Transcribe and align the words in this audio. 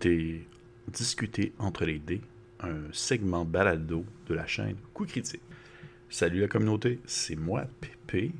Discuter 0.00 1.52
entre 1.58 1.84
les 1.84 1.98
dés, 1.98 2.20
un 2.60 2.76
segment 2.92 3.44
balado 3.44 4.04
de 4.28 4.34
la 4.34 4.46
chaîne 4.46 4.76
Coup 4.94 5.06
Critique. 5.06 5.42
Salut 6.08 6.40
la 6.40 6.46
communauté, 6.46 7.00
c'est 7.04 7.34
moi, 7.34 7.64
Pépé. 7.80 8.32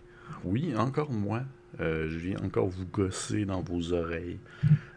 Oui, 0.45 0.75
encore 0.77 1.11
moi. 1.11 1.43
Euh, 1.81 2.09
je 2.09 2.17
viens 2.17 2.39
encore 2.45 2.69
vous 2.69 2.87
gosser 2.87 3.45
dans 3.45 3.61
vos 3.61 3.93
oreilles 3.93 4.39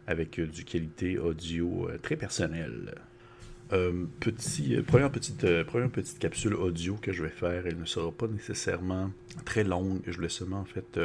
avec 0.06 0.40
euh, 0.40 0.46
du 0.46 0.64
qualité 0.64 1.18
audio 1.18 1.90
euh, 1.90 1.98
très 1.98 2.16
personnelle. 2.16 2.94
petit, 4.20 4.78
première, 4.86 5.12
petite, 5.12 5.64
première 5.64 5.90
petite 5.90 6.20
capsule 6.20 6.54
audio 6.54 6.96
que 6.96 7.12
je 7.12 7.24
vais 7.24 7.30
faire, 7.30 7.66
elle 7.66 7.80
ne 7.80 7.86
sera 7.86 8.12
pas 8.12 8.28
nécessairement 8.28 9.12
très 9.46 9.64
longue. 9.64 10.02
Je 10.06 10.16
voulais 10.16 10.30
seulement 10.30 10.60
en 10.60 10.66
fait 10.66 11.00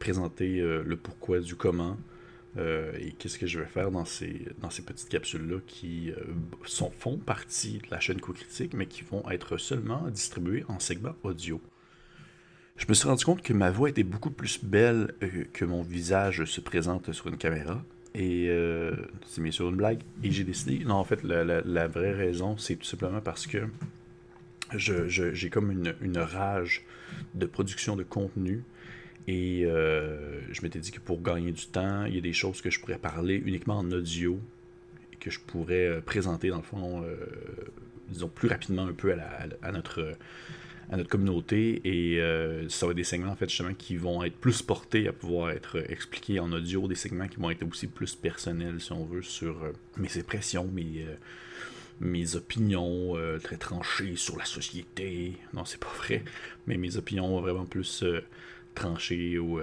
présenter 0.00 0.60
le 0.60 0.96
pourquoi 0.96 1.38
du 1.38 1.54
comment. 1.54 1.96
Et 2.58 3.12
qu'est-ce 3.18 3.38
que 3.38 3.46
je 3.46 3.58
vais 3.60 3.66
faire 3.66 3.90
dans 3.90 4.04
ces, 4.04 4.46
dans 4.60 4.70
ces 4.70 4.82
petites 4.82 5.08
capsules-là 5.08 5.58
qui 5.66 6.12
sont, 6.64 6.90
font 6.90 7.18
partie 7.18 7.78
de 7.78 7.90
la 7.90 8.00
chaîne 8.00 8.20
co-critique, 8.20 8.72
mais 8.74 8.86
qui 8.86 9.02
vont 9.02 9.28
être 9.30 9.58
seulement 9.58 10.08
distribuées 10.08 10.64
en 10.68 10.78
segment 10.78 11.14
audio. 11.22 11.60
Je 12.76 12.84
me 12.88 12.94
suis 12.94 13.08
rendu 13.08 13.24
compte 13.24 13.42
que 13.42 13.54
ma 13.54 13.70
voix 13.70 13.88
était 13.88 14.02
beaucoup 14.02 14.30
plus 14.30 14.62
belle 14.62 15.14
que 15.52 15.64
mon 15.64 15.82
visage 15.82 16.44
se 16.44 16.60
présente 16.60 17.12
sur 17.12 17.28
une 17.28 17.38
caméra. 17.38 17.82
Et 18.14 18.48
euh, 18.48 18.94
c'est 19.26 19.40
bien 19.42 19.50
sûr 19.50 19.68
une 19.68 19.76
blague. 19.76 20.00
Et 20.22 20.30
j'ai 20.30 20.44
décidé, 20.44 20.84
non, 20.84 20.94
en 20.94 21.04
fait, 21.04 21.22
la, 21.22 21.88
vraie 21.88 22.12
raison, 22.12 22.58
c'est 22.58 22.76
tout 22.76 22.84
simplement 22.84 23.20
parce 23.20 23.46
que 23.46 23.58
j'ai 24.74 25.50
comme 25.50 25.70
une, 25.70 26.18
rage 26.18 26.84
de 27.34 27.46
production 27.46 27.96
de 27.96 28.02
contenu. 28.02 28.62
Et 29.28 29.64
euh, 29.64 30.40
je 30.52 30.62
m'étais 30.62 30.78
dit 30.78 30.92
que 30.92 31.00
pour 31.00 31.20
gagner 31.20 31.52
du 31.52 31.66
temps, 31.66 32.04
il 32.04 32.14
y 32.14 32.18
a 32.18 32.20
des 32.20 32.32
choses 32.32 32.60
que 32.60 32.70
je 32.70 32.80
pourrais 32.80 32.98
parler 32.98 33.34
uniquement 33.44 33.78
en 33.78 33.90
audio 33.90 34.38
que 35.18 35.30
je 35.30 35.40
pourrais 35.40 35.88
euh, 35.88 36.00
présenter, 36.00 36.50
dans 36.50 36.58
le 36.58 36.62
fond, 36.62 37.04
disons, 38.08 38.28
plus 38.28 38.48
rapidement 38.48 38.86
un 38.86 38.92
peu 38.92 39.12
à 39.62 39.72
notre 39.72 40.16
à 40.90 40.96
notre 40.96 41.08
communauté 41.08 41.80
et 41.84 42.20
euh, 42.20 42.68
ça 42.68 42.86
va 42.86 42.92
être 42.92 42.96
des 42.96 43.04
segments 43.04 43.32
en 43.32 43.36
fait 43.36 43.48
justement 43.48 43.74
qui 43.74 43.96
vont 43.96 44.22
être 44.22 44.36
plus 44.36 44.62
portés 44.62 45.08
à 45.08 45.12
pouvoir 45.12 45.50
être 45.50 45.82
expliqués 45.90 46.38
en 46.38 46.52
audio, 46.52 46.86
des 46.86 46.94
segments 46.94 47.28
qui 47.28 47.38
vont 47.38 47.50
être 47.50 47.66
aussi 47.66 47.86
plus 47.88 48.14
personnels 48.14 48.80
si 48.80 48.92
on 48.92 49.04
veut 49.04 49.22
sur 49.22 49.64
euh, 49.64 49.72
mes 49.96 50.16
impressions, 50.18 50.68
mes, 50.72 51.02
euh, 51.02 51.16
mes 52.00 52.36
opinions 52.36 53.14
très 53.42 53.56
tranchées 53.56 54.16
sur 54.16 54.36
la 54.36 54.44
société. 54.44 55.32
Non, 55.54 55.64
c'est 55.64 55.80
pas 55.80 55.92
vrai, 55.96 56.22
mais 56.66 56.76
mes 56.76 56.98
opinions 56.98 57.40
vraiment 57.40 57.64
plus 57.64 58.04
tranchées 58.76 59.38
ou 59.38 59.58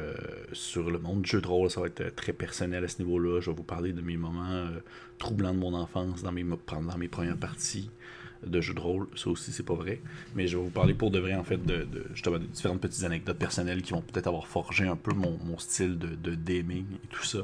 sur 0.51 0.91
le 0.91 0.99
monde 0.99 1.21
du 1.21 1.29
jeu 1.29 1.41
de 1.41 1.47
rôle, 1.47 1.69
ça 1.69 1.79
va 1.79 1.87
être 1.87 2.13
très 2.15 2.33
personnel 2.33 2.83
à 2.83 2.87
ce 2.87 3.01
niveau-là. 3.01 3.39
Je 3.39 3.49
vais 3.49 3.55
vous 3.55 3.63
parler 3.63 3.93
de 3.93 4.01
mes 4.01 4.17
moments 4.17 4.67
troublants 5.17 5.53
de 5.53 5.59
mon 5.59 5.73
enfance 5.73 6.23
dans 6.23 6.31
mes, 6.31 6.43
dans 6.43 6.97
mes 6.97 7.07
premières 7.07 7.37
parties 7.37 7.89
de 8.45 8.61
jeux 8.61 8.73
de 8.73 8.79
rôle. 8.79 9.07
Ça 9.15 9.29
aussi, 9.29 9.51
c'est 9.51 9.63
pas 9.63 9.73
vrai. 9.73 10.01
Mais 10.35 10.47
je 10.47 10.57
vais 10.57 10.63
vous 10.63 10.69
parler 10.69 10.93
pour 10.93 11.11
de 11.11 11.19
vrai, 11.19 11.35
en 11.35 11.43
fait, 11.43 11.63
de, 11.65 11.87
différentes 12.51 12.81
petites 12.81 13.03
anecdotes 13.03 13.37
personnelles 13.37 13.81
qui 13.81 13.93
vont 13.93 14.01
peut-être 14.01 14.27
avoir 14.27 14.47
forgé 14.47 14.87
un 14.87 14.95
peu 14.95 15.13
mon, 15.13 15.57
style 15.57 15.97
de, 15.97 16.15
de 16.15 16.35
gaming 16.35 16.85
et 17.03 17.07
tout 17.09 17.23
ça. 17.23 17.39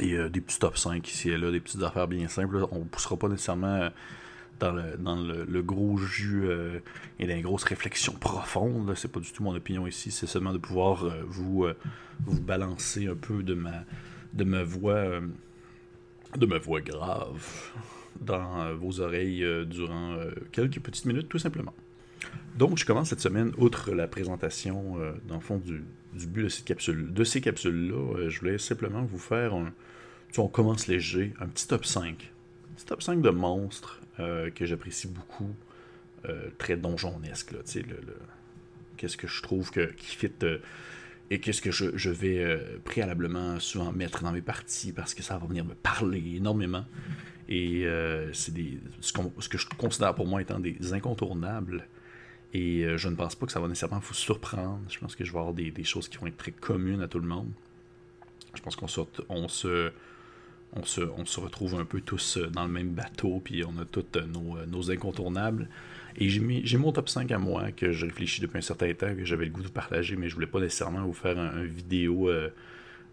Et 0.00 0.14
euh, 0.14 0.28
des 0.28 0.40
petits 0.40 0.58
top 0.58 0.76
5 0.76 1.06
ici 1.08 1.30
et 1.30 1.38
là, 1.38 1.50
des 1.50 1.60
petites 1.60 1.82
affaires 1.82 2.08
bien 2.08 2.28
simples. 2.28 2.66
On 2.70 2.80
ne 2.80 2.84
poussera 2.84 3.16
pas 3.16 3.28
nécessairement 3.28 3.66
euh, 3.66 3.90
dans 4.62 5.16
le, 5.16 5.62
gros 5.62 5.96
jus 5.96 6.44
euh, 6.44 6.78
et 7.18 7.26
dans 7.26 7.34
les 7.34 7.42
grosses 7.42 7.64
réflexions 7.64 8.14
profondes. 8.14 8.92
C'est 8.96 9.10
pas 9.10 9.20
du 9.20 9.32
tout 9.32 9.42
mon 9.42 9.54
opinion 9.54 9.86
ici. 9.86 10.10
C'est 10.10 10.26
seulement 10.26 10.52
de 10.52 10.58
pouvoir 10.58 11.06
vous, 11.26 11.66
vous 12.24 12.40
balancer 12.40 13.06
un 13.06 13.16
peu 13.16 13.42
de 13.42 13.54
ma, 13.54 13.84
de 14.32 14.44
ma 14.44 14.62
voix 14.62 15.20
de 16.36 16.46
ma 16.46 16.58
voix 16.58 16.80
grave 16.80 17.72
dans 18.20 18.60
euh, 18.60 18.74
vos 18.74 19.00
oreilles 19.00 19.44
euh, 19.44 19.64
durant 19.64 20.12
euh, 20.12 20.30
quelques 20.52 20.80
petites 20.80 21.06
minutes, 21.06 21.28
tout 21.28 21.38
simplement. 21.38 21.74
Donc, 22.56 22.78
je 22.78 22.86
commence 22.86 23.08
cette 23.08 23.20
semaine, 23.20 23.52
outre 23.58 23.92
la 23.92 24.06
présentation, 24.06 24.96
dans 25.26 25.36
le 25.36 25.40
fond, 25.40 25.58
du, 25.58 25.82
but 26.26 26.44
de, 26.44 26.48
cette 26.48 26.66
capsule, 26.66 27.12
de 27.12 27.24
ces 27.24 27.40
capsules-là, 27.40 28.28
je 28.28 28.38
voulais 28.38 28.58
simplement 28.58 29.02
vous 29.02 29.18
faire 29.18 29.54
un. 29.54 29.72
On 30.38 30.48
commence 30.48 30.86
léger, 30.86 31.34
un 31.40 31.46
petit 31.46 31.66
top 31.66 31.84
5. 31.84 32.31
Top 32.86 33.02
5 33.02 33.22
de 33.22 33.30
monstres 33.30 34.00
que 34.18 34.66
j'apprécie 34.66 35.08
beaucoup, 35.08 35.54
très 36.58 36.76
donjonesque, 36.76 37.52
là, 37.52 37.58
tu 37.64 37.72
sais, 37.72 37.82
le, 37.82 37.96
qu'est-ce 38.96 39.16
que 39.16 39.26
je 39.26 39.42
trouve 39.42 39.70
que, 39.70 39.92
qui 39.92 40.14
fit 40.16 40.30
et 41.30 41.40
qu'est-ce 41.40 41.62
que 41.62 41.70
je, 41.70 42.10
vais 42.10 42.58
préalablement 42.84 43.58
souvent 43.58 43.90
mettre 43.90 44.22
dans 44.22 44.32
mes 44.32 44.42
parties 44.42 44.92
parce 44.92 45.14
que 45.14 45.22
ça 45.22 45.38
va 45.38 45.46
venir 45.46 45.64
me 45.64 45.74
parler 45.74 46.22
énormément. 46.36 46.84
Et 47.48 47.86
euh, 47.86 48.32
c'est 48.32 48.52
ce, 49.00 49.12
ce, 49.40 49.48
que 49.48 49.58
je 49.58 49.66
considère 49.76 50.14
pour 50.14 50.26
moi 50.26 50.40
étant 50.40 50.60
des 50.60 50.92
incontournables. 50.92 51.86
Et 52.54 52.84
euh, 52.84 52.96
je 52.98 53.08
ne 53.08 53.14
pense 53.14 53.34
pas 53.34 53.46
que 53.46 53.52
ça 53.52 53.60
va 53.60 53.68
nécessairement 53.68 53.98
vous 53.98 54.14
surprendre. 54.14 54.80
Je 54.88 54.98
pense 54.98 55.16
que 55.16 55.24
je 55.24 55.32
vais 55.32 55.38
avoir 55.38 55.54
des, 55.54 55.84
choses 55.84 56.08
qui 56.08 56.18
vont 56.18 56.26
être 56.26 56.36
très 56.36 56.52
communes 56.52 57.02
à 57.02 57.08
tout 57.08 57.18
le 57.18 57.26
monde. 57.26 57.50
Je 58.54 58.60
pense 58.60 58.76
qu'on 58.76 58.88
se, 58.88 59.00
on 59.28 59.48
se, 59.48 59.92
on 60.74 60.84
se, 60.84 61.40
retrouve 61.40 61.74
un 61.74 61.84
peu 61.84 62.00
tous 62.00 62.38
euh, 62.38 62.46
dans 62.48 62.64
le 62.64 62.72
même 62.72 62.90
bateau, 62.90 63.40
puis 63.44 63.64
on 63.64 63.80
a 63.80 63.84
tous 63.84 64.04
nos, 64.68 64.90
incontournables. 64.90 65.68
Et 66.16 66.28
j'ai 66.28 66.78
mon 66.78 66.92
top 66.92 67.08
5 67.08 67.30
à 67.30 67.38
moi 67.38 67.72
que 67.72 67.92
je 67.92 68.04
réfléchis 68.04 68.40
depuis 68.42 68.58
un 68.58 68.62
certain 68.62 68.92
temps, 68.92 69.14
que 69.14 69.24
j'avais 69.24 69.46
le 69.46 69.50
goût 69.50 69.62
de 69.62 69.68
partager, 69.68 70.16
mais 70.16 70.28
je 70.28 70.34
voulais 70.34 70.46
pas 70.46 70.60
nécessairement 70.60 71.04
vous 71.04 71.14
faire 71.14 71.38
un, 71.38 71.64
vidéo 71.64 72.30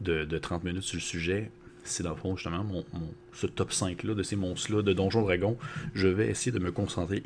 de, 0.02 0.26
de, 0.26 0.38
30 0.38 0.66
minutes 0.66 0.84
sur 0.84 0.98
le 0.98 1.02
sujet 1.02 1.52
c'est 1.84 2.04
dans 2.04 2.12
le 2.12 2.16
fond 2.16 2.36
justement 2.36 2.64
mon, 2.64 2.86
ce 3.34 3.48
top 3.48 3.72
5-là 3.72 4.14
de 4.14 4.24
ces 4.24 4.36
monstres-là 4.36 4.82
de 4.82 4.94
Donjon 4.94 5.24
Dragon. 5.24 5.58
Je 5.94 6.08
vais 6.08 6.28
essayer 6.28 6.52
de 6.52 6.60
me 6.60 6.72
concentrer 6.72 7.24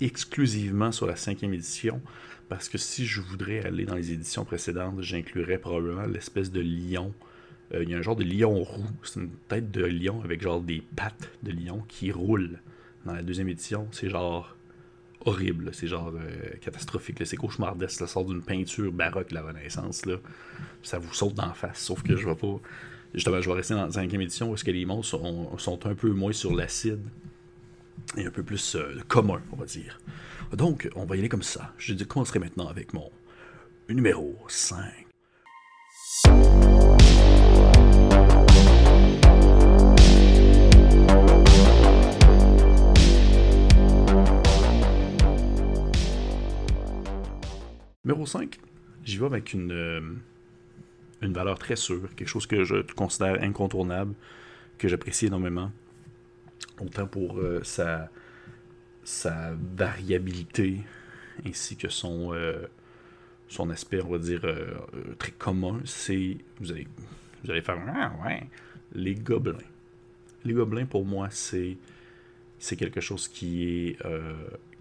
exclusivement 0.00 0.92
sur 0.92 1.06
la 1.06 1.16
cinquième 1.16 1.54
édition 1.54 2.00
parce 2.48 2.68
que 2.68 2.78
si 2.78 3.06
je 3.06 3.20
voudrais 3.20 3.64
aller 3.64 3.84
dans 3.84 3.94
les 3.94 4.12
éditions 4.12 4.44
précédentes, 4.44 5.02
j'inclurais 5.02 5.58
probablement 5.58 6.06
l'espèce 6.06 6.50
de 6.50 6.60
lion. 6.60 7.12
Euh, 7.74 7.82
il 7.82 7.90
y 7.90 7.94
a 7.94 7.98
un 7.98 8.02
genre 8.02 8.16
de 8.16 8.24
lion 8.24 8.62
roux, 8.62 8.86
c'est 9.02 9.20
une 9.20 9.30
tête 9.48 9.70
de 9.70 9.84
lion 9.84 10.22
avec 10.24 10.42
genre 10.42 10.60
des 10.60 10.82
pattes 10.96 11.30
de 11.42 11.52
lion 11.52 11.84
qui 11.88 12.10
roule. 12.12 12.60
Dans 13.04 13.14
la 13.14 13.22
deuxième 13.22 13.48
édition, 13.48 13.88
c'est 13.92 14.08
genre 14.08 14.56
horrible, 15.24 15.70
c'est 15.72 15.86
genre 15.86 16.12
euh, 16.14 16.56
catastrophique, 16.60 17.24
c'est 17.24 17.36
cauchemardesque, 17.36 17.98
ça 17.98 18.06
sort 18.06 18.24
d'une 18.24 18.42
peinture 18.42 18.92
baroque 18.92 19.30
de 19.30 19.34
la 19.34 19.42
Renaissance, 19.42 20.06
là. 20.06 20.16
ça 20.82 20.98
vous 20.98 21.12
saute 21.12 21.34
d'en 21.34 21.52
face, 21.52 21.80
sauf 21.80 22.02
que 22.02 22.16
je 22.16 22.26
vais 22.26 22.34
pas 22.34 22.60
Justement, 23.14 23.40
je 23.40 23.48
vais 23.48 23.56
rester 23.56 23.74
dans 23.74 23.86
la 23.86 23.92
cinquième 23.92 24.20
édition 24.20 24.50
où 24.50 24.54
est-ce 24.54 24.64
que 24.64 24.70
les 24.70 24.84
monstres 24.84 25.18
sont, 25.58 25.86
un 25.86 25.94
peu 25.94 26.10
moins 26.10 26.32
sur 26.32 26.54
l'acide 26.54 27.02
et 28.16 28.26
un 28.26 28.30
peu 28.30 28.42
plus 28.42 28.76
euh, 28.76 29.00
commun, 29.08 29.40
on 29.52 29.56
va 29.56 29.64
dire. 29.64 29.98
Donc, 30.52 30.88
on 30.94 31.04
va 31.04 31.16
y 31.16 31.18
aller 31.18 31.28
comme 31.28 31.42
ça. 31.42 31.72
Je 31.78 31.94
commencerai 32.04 32.38
maintenant 32.38 32.68
avec 32.68 32.92
mon 32.92 33.10
numéro 33.88 34.36
5. 34.48 35.07
Numéro 48.04 48.26
5, 48.26 48.60
j'y 49.04 49.18
vais 49.18 49.26
avec 49.26 49.52
une, 49.52 49.72
euh, 49.72 50.00
une 51.20 51.32
valeur 51.32 51.58
très 51.58 51.74
sûre, 51.74 52.08
quelque 52.14 52.28
chose 52.28 52.46
que 52.46 52.62
je 52.62 52.76
considère 52.94 53.42
incontournable, 53.42 54.14
que 54.78 54.86
j'apprécie 54.86 55.26
énormément, 55.26 55.72
autant 56.80 57.08
pour 57.08 57.40
euh, 57.40 57.60
sa, 57.64 58.08
sa 59.02 59.52
variabilité 59.76 60.80
ainsi 61.44 61.76
que 61.76 61.88
son, 61.88 62.32
euh, 62.32 62.66
son 63.48 63.68
aspect, 63.68 64.00
on 64.00 64.10
va 64.10 64.18
dire, 64.18 64.42
très 65.18 65.32
commun, 65.32 65.80
c'est, 65.84 66.38
vous 66.60 66.70
allez, 66.70 66.86
vous 67.42 67.50
allez 67.50 67.62
faire, 67.62 67.82
ah 67.88 68.12
ouais, 68.24 68.44
les 68.92 69.16
gobelins. 69.16 69.58
Les 70.44 70.52
gobelins, 70.52 70.86
pour 70.86 71.04
moi, 71.04 71.28
c'est, 71.30 71.76
c'est 72.60 72.76
quelque 72.76 73.00
chose 73.00 73.26
qui 73.26 73.64
est, 73.64 73.98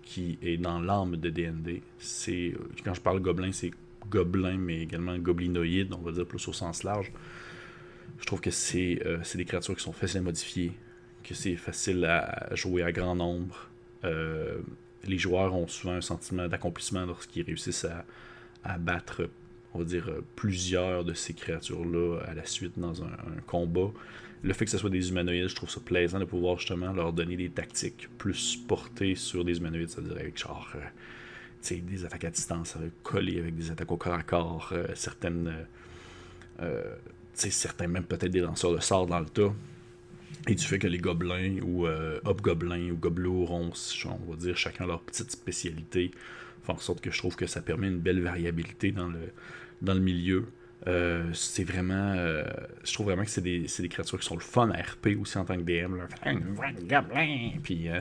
qui 0.07 0.39
est 0.41 0.55
dans 0.55 0.79
l'âme 0.79 1.17
de 1.17 1.29
D&D. 1.29 1.81
C'est, 1.99 2.53
quand 2.85 2.93
je 2.93 3.01
parle 3.01 3.19
gobelin, 3.19 3.51
c'est 3.51 3.71
gobelins, 4.09 4.57
mais 4.57 4.81
également 4.81 5.17
goblinoïdes, 5.17 5.93
on 5.93 6.01
va 6.01 6.13
dire 6.13 6.25
plus 6.25 6.47
au 6.47 6.53
sens 6.53 6.83
large. 6.83 7.11
Je 8.17 8.25
trouve 8.25 8.39
que 8.39 8.49
c'est 8.49 9.01
euh, 9.05 9.19
des 9.35 9.43
créatures 9.43 9.75
qui 9.75 9.83
sont 9.83 9.91
faciles 9.91 10.19
à 10.19 10.23
modifier, 10.23 10.71
que 11.25 11.33
c'est 11.33 11.57
facile 11.57 12.05
à 12.05 12.55
jouer 12.55 12.83
à 12.83 12.93
grand 12.93 13.15
nombre. 13.15 13.67
Euh, 14.05 14.59
les 15.03 15.17
joueurs 15.17 15.53
ont 15.53 15.67
souvent 15.67 15.95
un 15.95 16.01
sentiment 16.01 16.47
d'accomplissement 16.47 17.05
lorsqu'ils 17.05 17.43
réussissent 17.43 17.85
à, 17.85 18.05
à, 18.63 18.77
battre, 18.77 19.29
on 19.73 19.79
va 19.79 19.85
dire, 19.85 20.09
plusieurs 20.35 21.03
de 21.03 21.13
ces 21.13 21.33
créatures-là 21.33 22.19
à 22.25 22.33
la 22.33 22.45
suite 22.45 22.77
dans 22.77 23.03
un, 23.03 23.09
combat. 23.45 23.91
Le 24.43 24.53
fait 24.53 24.65
que 24.65 24.71
ce 24.71 24.77
soit 24.77 24.89
des 24.89 25.09
humanoïdes, 25.09 25.47
je 25.47 25.55
trouve 25.55 25.69
ça 25.69 25.79
plaisant 25.83 26.19
de 26.19 26.25
pouvoir 26.25 26.57
justement 26.57 26.93
leur 26.93 27.11
donner 27.11 27.35
des 27.35 27.49
tactiques 27.49 28.07
plus 28.17 28.57
portées 28.67 29.15
sur 29.15 29.43
des 29.43 29.57
humanoïdes, 29.57 29.89
c'est-à-dire 29.89 30.17
avec 30.17 30.37
genre. 30.37 30.69
Euh, 30.75 30.79
des 31.75 32.05
attaques 32.05 32.23
à 32.23 32.29
distance, 32.29 32.75
coller 33.03 33.39
avec 33.39 33.55
des 33.55 33.71
attaques 33.71 33.91
au 33.91 33.97
corps 33.97 34.13
à 34.13 34.23
corps, 34.23 34.69
euh, 34.71 34.87
certaines, 34.95 35.47
euh, 36.61 36.63
euh, 36.63 36.95
certains 37.33 37.87
même 37.87 38.03
peut-être 38.03 38.31
des 38.31 38.39
lanceurs 38.39 38.73
de 38.73 38.79
sorts 38.79 39.07
dans 39.07 39.19
le 39.19 39.25
tas. 39.27 39.53
et 40.47 40.55
du 40.55 40.63
fait 40.63 40.79
que 40.79 40.87
les 40.87 40.97
gobelins 40.97 41.59
ou 41.61 41.87
euh, 41.87 42.19
hobgoblins 42.23 42.89
ou 42.91 42.95
gobelots 42.95 43.47
ont, 43.49 43.71
on 44.05 44.31
va 44.31 44.37
dire, 44.37 44.55
chacun 44.55 44.85
leur 44.85 45.01
petite 45.01 45.31
spécialité, 45.31 46.11
font 46.67 46.73
en 46.73 46.79
sorte 46.79 47.01
que 47.01 47.11
je 47.11 47.17
trouve 47.17 47.35
que 47.35 47.47
ça 47.47 47.61
permet 47.61 47.87
une 47.87 47.99
belle 47.99 48.21
variabilité 48.21 48.91
dans 48.91 49.07
le, 49.07 49.31
dans 49.81 49.93
le 49.93 49.99
milieu. 49.99 50.45
Euh, 50.85 51.31
c'est 51.33 51.63
vraiment. 51.63 52.13
Euh, 52.15 52.43
je 52.83 52.93
trouve 52.93 53.07
vraiment 53.07 53.23
que 53.23 53.29
c'est 53.29 53.41
des, 53.41 53.65
des, 53.79 53.89
créatures 53.89 54.19
qui 54.19 54.25
sont 54.25 54.35
le 54.35 54.41
fun 54.41 54.69
à 54.69 54.81
RP 54.81 55.17
aussi 55.19 55.37
en 55.37 55.45
tant 55.45 55.57
que 55.57 55.63
DM. 55.63 55.97
Là. 55.97 56.07
Puis 57.63 57.89
euh, 57.89 57.99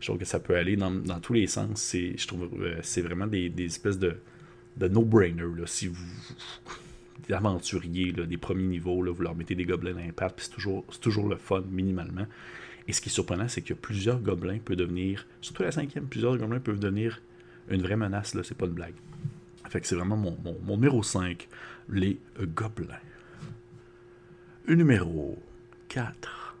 je 0.00 0.06
trouve 0.06 0.18
que 0.18 0.24
ça 0.24 0.40
peut 0.40 0.56
aller 0.56 0.76
dans, 0.76 0.90
dans 0.90 1.20
tous 1.20 1.34
les 1.34 1.46
sens. 1.46 1.94
Je 1.94 2.26
trouve 2.26 2.50
c'est 2.82 3.02
vraiment 3.02 3.28
des, 3.28 3.48
des, 3.48 3.66
espèces 3.66 3.98
de, 3.98 4.16
de 4.76 4.88
no-brainer. 4.88 5.44
Si 5.66 5.86
vous. 5.86 6.04
Des 7.28 7.34
aventuriers, 7.34 8.12
là, 8.12 8.26
des 8.26 8.36
premiers 8.36 8.66
niveaux, 8.66 9.02
là, 9.02 9.10
vous 9.10 9.22
leur 9.22 9.34
mettez 9.34 9.54
des 9.54 9.64
gobelins 9.64 9.94
d'impact, 9.94 10.36
puis 10.36 10.44
c'est 10.44 10.52
toujours, 10.52 10.84
toujours 11.00 11.28
le 11.28 11.36
fun, 11.36 11.64
minimalement. 11.70 12.26
Et 12.86 12.92
ce 12.92 13.00
qui 13.00 13.08
est 13.08 13.12
surprenant, 13.12 13.48
c'est 13.48 13.62
que 13.62 13.74
plusieurs 13.74 14.20
gobelins 14.20 14.58
peuvent 14.58 14.76
devenir, 14.76 15.26
surtout 15.40 15.62
la 15.62 15.72
cinquième, 15.72 16.06
plusieurs 16.06 16.36
gobelins 16.36 16.60
peuvent 16.60 16.78
devenir 16.78 17.20
une 17.68 17.82
vraie 17.82 17.96
menace, 17.96 18.34
là, 18.34 18.42
c'est 18.44 18.56
pas 18.56 18.66
une 18.66 18.72
blague. 18.72 18.94
Fait 19.68 19.80
que 19.80 19.86
c'est 19.86 19.96
vraiment 19.96 20.16
mon, 20.16 20.76
numéro 20.76 21.02
5, 21.02 21.48
les 21.88 22.20
gobelins. 22.40 22.94
Numéro 24.68 25.36
4. 25.88 26.56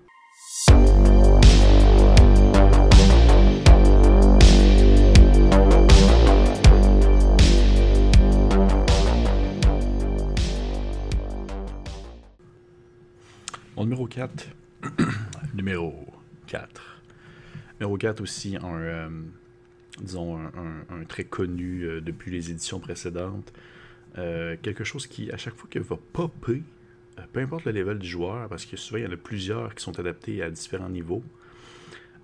Mon 13.76 13.84
numéro 13.84 14.06
4. 14.06 14.46
numéro 15.54 16.06
4. 16.46 17.00
Numéro 17.78 17.96
4 17.96 18.20
aussi, 18.22 18.56
un, 18.56 18.74
euh, 18.74 19.08
disons, 20.00 20.38
un, 20.38 21.04
très 21.04 21.24
connu 21.24 21.82
euh, 21.82 22.00
depuis 22.00 22.30
les 22.30 22.50
éditions 22.50 22.80
précédentes. 22.80 23.52
Euh, 24.18 24.56
quelque 24.62 24.84
chose 24.84 25.06
qui, 25.06 25.30
à 25.30 25.36
chaque 25.36 25.54
fois 25.54 25.68
qu'il 25.70 25.82
va 25.82 25.96
popper, 26.12 26.62
euh, 27.18 27.22
peu 27.32 27.40
importe 27.40 27.64
le 27.64 27.72
level 27.72 27.98
du 27.98 28.08
joueur, 28.08 28.48
parce 28.48 28.64
que 28.64 28.76
souvent 28.76 28.98
il 28.98 29.04
y 29.04 29.06
en 29.06 29.12
a 29.12 29.16
plusieurs 29.16 29.74
qui 29.74 29.82
sont 29.82 29.98
adaptés 29.98 30.42
à 30.42 30.50
différents 30.50 30.88
niveaux, 30.88 31.22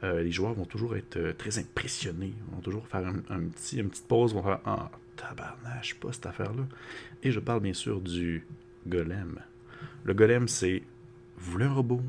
les 0.04 0.32
joueurs 0.32 0.54
vont 0.54 0.64
toujours 0.64 0.96
être 0.96 1.30
très 1.38 1.60
impressionnés, 1.60 2.34
vont 2.50 2.60
toujours 2.60 2.88
faire 2.88 3.06
un, 3.06 3.22
une 3.30 3.50
petite 3.50 4.08
pause, 4.08 4.34
vont 4.34 4.42
faire 4.42 4.58
Ah, 4.64 4.90
tabarnache, 5.14 5.94
pas 5.94 6.12
cette 6.12 6.26
affaire-là. 6.26 6.64
Et 7.22 7.30
je 7.30 7.38
parle 7.38 7.60
bien 7.60 7.72
sûr 7.72 8.00
du 8.00 8.44
golem. 8.88 9.38
Le 10.02 10.12
golem, 10.12 10.48
c'est 10.48 10.82
vous 11.36 11.52
voulez 11.52 11.66
un 11.66 11.72
robot, 11.72 12.02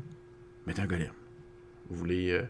mettez 0.66 0.82
un 0.82 0.86
golem. 0.86 1.12
Vous 1.88 1.94
voulez, 1.94 2.42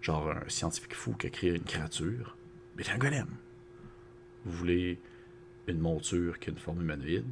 genre, 0.00 0.30
un 0.30 0.48
scientifique 0.48 0.94
fou 0.94 1.12
qui 1.12 1.26
a 1.26 1.30
créé 1.30 1.56
une 1.56 1.64
créature, 1.64 2.38
c'est 2.82 2.92
un 2.92 2.98
golem. 2.98 3.26
Vous 4.44 4.52
voulez 4.52 4.98
une 5.66 5.78
monture 5.78 6.38
qui 6.38 6.50
a 6.50 6.52
une 6.52 6.58
forme 6.58 6.80
humanoïde, 6.80 7.26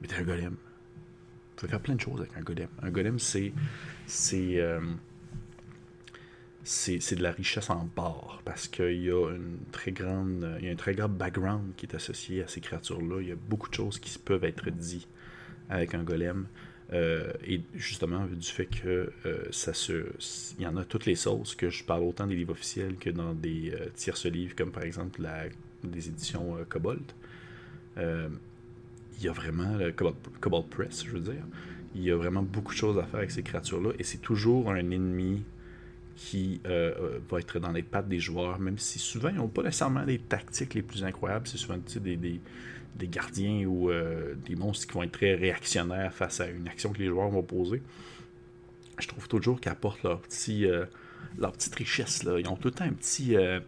mettez 0.00 0.16
un 0.16 0.22
golem. 0.22 0.52
Vous 0.52 1.56
pouvez 1.56 1.70
faire 1.70 1.80
plein 1.80 1.94
de 1.94 2.00
choses 2.00 2.20
avec 2.20 2.36
un 2.36 2.42
golem. 2.42 2.68
Un 2.82 2.90
golem, 2.90 3.18
c'est. 3.18 3.52
C'est. 4.06 4.60
Euh, 4.60 4.80
c'est 6.66 7.14
de 7.14 7.22
la 7.22 7.30
richesse 7.30 7.68
en 7.68 7.86
barre 7.94 8.40
parce 8.46 8.68
qu'il 8.68 9.02
y 9.02 9.10
a 9.10 9.30
une 9.30 9.58
très 9.70 9.92
grande 9.92 10.56
il 10.60 10.64
y 10.64 10.68
a 10.70 10.72
un 10.72 10.76
très 10.76 10.94
grand 10.94 11.10
background 11.10 11.74
qui 11.76 11.84
est 11.84 11.94
associé 11.94 12.42
à 12.42 12.48
ces 12.48 12.62
créatures 12.62 13.02
là 13.02 13.20
il 13.20 13.28
y 13.28 13.32
a 13.32 13.36
beaucoup 13.36 13.68
de 13.68 13.74
choses 13.74 13.98
qui 13.98 14.18
peuvent 14.18 14.44
être 14.44 14.70
dites 14.70 15.06
avec 15.68 15.92
un 15.92 16.02
golem 16.02 16.46
euh, 16.92 17.32
et 17.46 17.62
justement, 17.74 18.26
du 18.26 18.46
fait 18.46 18.66
que 18.66 19.10
euh, 19.24 19.44
ça 19.50 19.72
se. 19.72 20.06
Y 20.58 20.66
en 20.66 20.76
a 20.76 20.84
toutes 20.84 21.06
les 21.06 21.14
sauces, 21.14 21.54
que 21.54 21.70
je 21.70 21.84
parle 21.84 22.02
autant 22.02 22.26
des 22.26 22.36
livres 22.36 22.52
officiels 22.52 22.96
que 22.96 23.10
dans 23.10 23.32
des 23.32 23.72
euh, 23.72 23.88
tierces 23.94 24.26
livres, 24.26 24.54
comme 24.54 24.70
par 24.70 24.82
exemple 24.82 25.22
la, 25.22 25.44
des 25.82 26.08
éditions 26.08 26.58
Cobalt. 26.68 27.14
il 27.96 29.22
y 29.22 29.28
a 29.28 29.32
vraiment 29.32 29.78
Cobalt, 30.40 30.68
Press, 30.68 31.04
je 31.06 31.12
veux 31.12 31.20
dire. 31.20 31.44
Il 31.94 32.02
y 32.02 32.10
a 32.10 32.16
vraiment 32.16 32.42
beaucoup 32.42 32.72
de 32.72 32.78
choses 32.78 32.98
à 32.98 33.04
faire 33.04 33.20
avec 33.20 33.30
ces 33.30 33.42
créatures-là, 33.42 33.92
et 33.98 34.04
c'est 34.04 34.18
toujours 34.18 34.70
un 34.70 34.76
ennemi 34.76 35.42
qui 36.16 36.60
va 36.64 37.38
être 37.38 37.58
dans 37.58 37.72
les 37.72 37.82
pattes 37.82 38.08
des 38.08 38.20
joueurs, 38.20 38.58
même 38.58 38.78
si 38.78 38.98
souvent 38.98 39.28
ils 39.28 39.36
n'ont 39.36 39.48
pas 39.48 39.62
nécessairement 39.62 40.02
les 40.04 40.18
tactiques 40.18 40.74
les 40.74 40.82
plus 40.82 41.04
incroyables, 41.04 41.46
c'est 41.46 41.58
souvent 41.58 41.78
des, 41.78 42.40
des 42.94 43.08
gardiens 43.08 43.66
ou 43.66 43.90
euh, 43.90 44.34
des 44.46 44.56
monstres 44.56 44.86
qui 44.86 44.92
vont 44.94 45.02
être 45.02 45.12
très 45.12 45.34
réactionnaires 45.34 46.12
face 46.12 46.40
à 46.40 46.48
une 46.48 46.68
action 46.68 46.92
que 46.92 46.98
les 46.98 47.08
joueurs 47.08 47.28
vont 47.28 47.42
poser. 47.42 47.82
Je 48.98 49.08
trouve 49.08 49.26
toujours 49.28 49.60
qu'ils 49.60 49.72
apportent 49.72 50.02
leur, 50.04 50.20
petit, 50.20 50.66
euh, 50.66 50.84
leur 51.38 51.52
petite 51.52 51.74
richesse. 51.74 52.22
Là. 52.22 52.38
Ils 52.38 52.48
ont 52.48 52.56
tout 52.56 52.68
le 52.68 52.74
temps 52.74 52.84
un 52.84 52.92
petit. 52.92 53.36
Euh, 53.36 53.58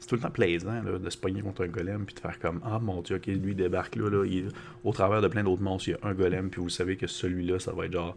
c'est 0.00 0.08
tout 0.08 0.16
le 0.16 0.22
temps 0.22 0.30
plaisant 0.30 0.82
de 0.82 1.10
se 1.10 1.16
pogner 1.16 1.40
contre 1.40 1.64
un 1.64 1.68
golem 1.68 2.04
puis 2.04 2.14
de 2.14 2.20
faire 2.20 2.38
comme 2.40 2.60
Ah 2.64 2.80
mon 2.80 3.00
dieu, 3.02 3.16
ok, 3.16 3.26
lui 3.26 3.54
débarque 3.54 3.94
là, 3.94 4.10
là 4.10 4.24
au 4.82 4.92
travers 4.92 5.22
de 5.22 5.28
plein 5.28 5.44
d'autres 5.44 5.62
monstres, 5.62 5.88
il 5.88 5.92
y 5.92 5.94
a 5.94 6.08
un 6.08 6.14
golem, 6.14 6.50
puis 6.50 6.60
vous 6.60 6.70
savez 6.70 6.96
que 6.96 7.06
celui-là, 7.06 7.60
ça 7.60 7.72
va 7.72 7.86
être 7.86 7.92
genre 7.92 8.16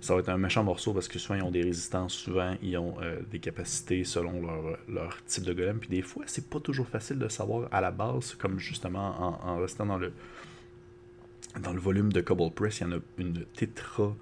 ça 0.00 0.14
va 0.14 0.20
être 0.20 0.28
un 0.28 0.36
méchant 0.36 0.62
morceau 0.62 0.92
parce 0.92 1.08
que 1.08 1.18
souvent 1.18 1.36
ils 1.36 1.42
ont 1.42 1.50
des 1.50 1.62
résistances, 1.62 2.12
souvent 2.12 2.56
ils 2.62 2.76
ont 2.76 2.94
euh, 3.00 3.20
des 3.30 3.38
capacités 3.38 4.04
selon 4.04 4.42
leur, 4.86 5.24
type 5.24 5.44
de 5.44 5.52
golem. 5.54 5.78
Puis 5.78 5.88
des 5.88 6.02
fois, 6.02 6.24
c'est 6.26 6.50
pas 6.50 6.60
toujours 6.60 6.86
facile 6.86 7.18
de 7.18 7.28
savoir 7.28 7.68
à 7.72 7.80
la 7.80 7.90
base, 7.90 8.34
comme 8.34 8.58
justement 8.58 9.40
en, 9.42 9.56
restant 9.56 9.86
dans 9.86 9.96
le 9.96 10.12
dans 11.62 11.72
le 11.72 11.80
volume 11.80 12.12
de 12.12 12.20
Cobalt 12.20 12.52
Press, 12.52 12.80
il 12.80 12.82
y 12.82 12.86
en 12.86 12.92
a 12.92 13.00
une 13.16 13.44
tétra 13.54 14.14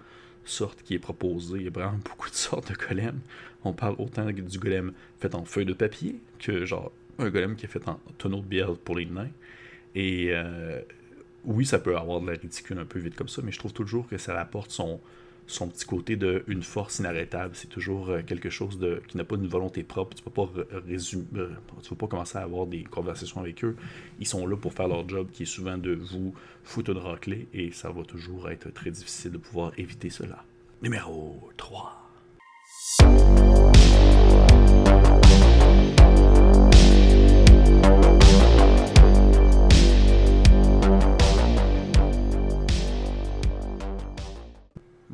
sorte 0.45 0.83
qui 0.83 0.95
est 0.95 0.99
proposée. 0.99 1.59
Il 1.59 1.65
y 1.65 1.67
a 1.67 1.71
vraiment 1.71 1.99
beaucoup 2.05 2.31
de 2.31 2.35
sortes 2.35 2.71
de 2.71 2.77
golems. 2.77 3.21
On 3.65 3.73
parle 3.73 3.97
autant 3.99 4.27
du 4.27 4.59
golem 4.59 4.93
fait 5.19 5.35
en 5.35 5.45
feuille 5.45 5.67
de 5.67 5.73
papier 5.73 6.21
que 6.39 6.65
genre 6.65 6.93
un 7.19 7.31
golem 7.31 7.57
qui 7.57 7.67
est 7.67 7.69
fait 7.69 7.89
en 7.89 7.99
tonneau 8.19 8.41
de 8.41 8.47
bière 8.47 8.77
pour 8.77 8.97
les 8.97 9.07
nains. 9.07 9.31
Et 9.95 10.29
euh, 10.31 10.81
oui, 11.45 11.67
ça 11.67 11.79
peut 11.79 11.97
avoir 11.97 12.21
de 12.21 12.31
la 12.31 12.39
ridicule 12.39 12.79
un 12.79 12.85
peu 12.85 12.99
vite 12.99 13.17
comme 13.17 13.29
ça, 13.29 13.43
mais 13.43 13.53
je 13.53 13.59
trouve 13.59 13.73
toujours 13.73 14.07
que 14.09 14.19
ça 14.19 14.39
apporte 14.39 14.71
son, 14.71 15.01
son 15.47 15.69
petit 15.69 15.85
côté 15.85 16.17
de 16.17 16.45
une 16.47 16.63
force 16.63 16.99
inarrêtable. 16.99 17.55
C'est 17.55 17.69
toujours 17.69 18.11
euh, 18.11 18.23
quelque 18.23 18.51
chose 18.51 18.79
de, 18.79 19.03
qui 19.09 19.17
n'a 19.17 19.25
pas 19.25 19.37
une 19.37 19.47
volonté 19.47 19.83
propre. 19.83 20.15
Tu 20.15 20.23
ne 20.23 20.25
peux 20.25 20.31
pas 20.31 20.51
résumer, 20.87 21.25
euh, 21.37 21.51
tu 21.83 21.91
peux 21.91 21.97
pas 21.97 22.07
commencer 22.07 22.39
à 22.39 22.43
avoir 22.43 22.67
des 22.67 22.85
conversations 22.85 23.41
avec 23.41 23.65
eux. 23.65 23.77
Ils 24.21 24.27
sont 24.27 24.47
là 24.47 24.57
pour 24.57 24.73
faire 24.73 24.89
leur 24.89 25.09
job, 25.09 25.29
qui 25.33 25.45
est 25.45 25.47
souvent 25.47 25.79
de 25.79 25.95
vous 25.95 26.35
foutre 26.65 26.95
de 26.95 26.99
raclée, 26.99 27.49
et 27.53 27.73
ça 27.73 27.91
va 27.91 28.03
toujours 28.03 28.51
être 28.51 28.73
très 28.73 28.91
difficile 28.91 29.33
de 29.33 29.39
pouvoir 29.39 29.73
éviter 29.77 30.11
cela. 30.11 30.45
Numéro 30.83 31.51
3. 31.57 31.99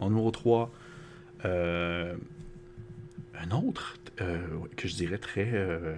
Numéro 0.07 0.31
3, 0.31 0.71
euh, 1.45 2.17
un 3.35 3.51
autre 3.51 3.99
euh, 4.21 4.39
que 4.77 4.89
je 4.89 4.95
dirais 4.95 5.19
très 5.19 5.51
euh, 5.53 5.95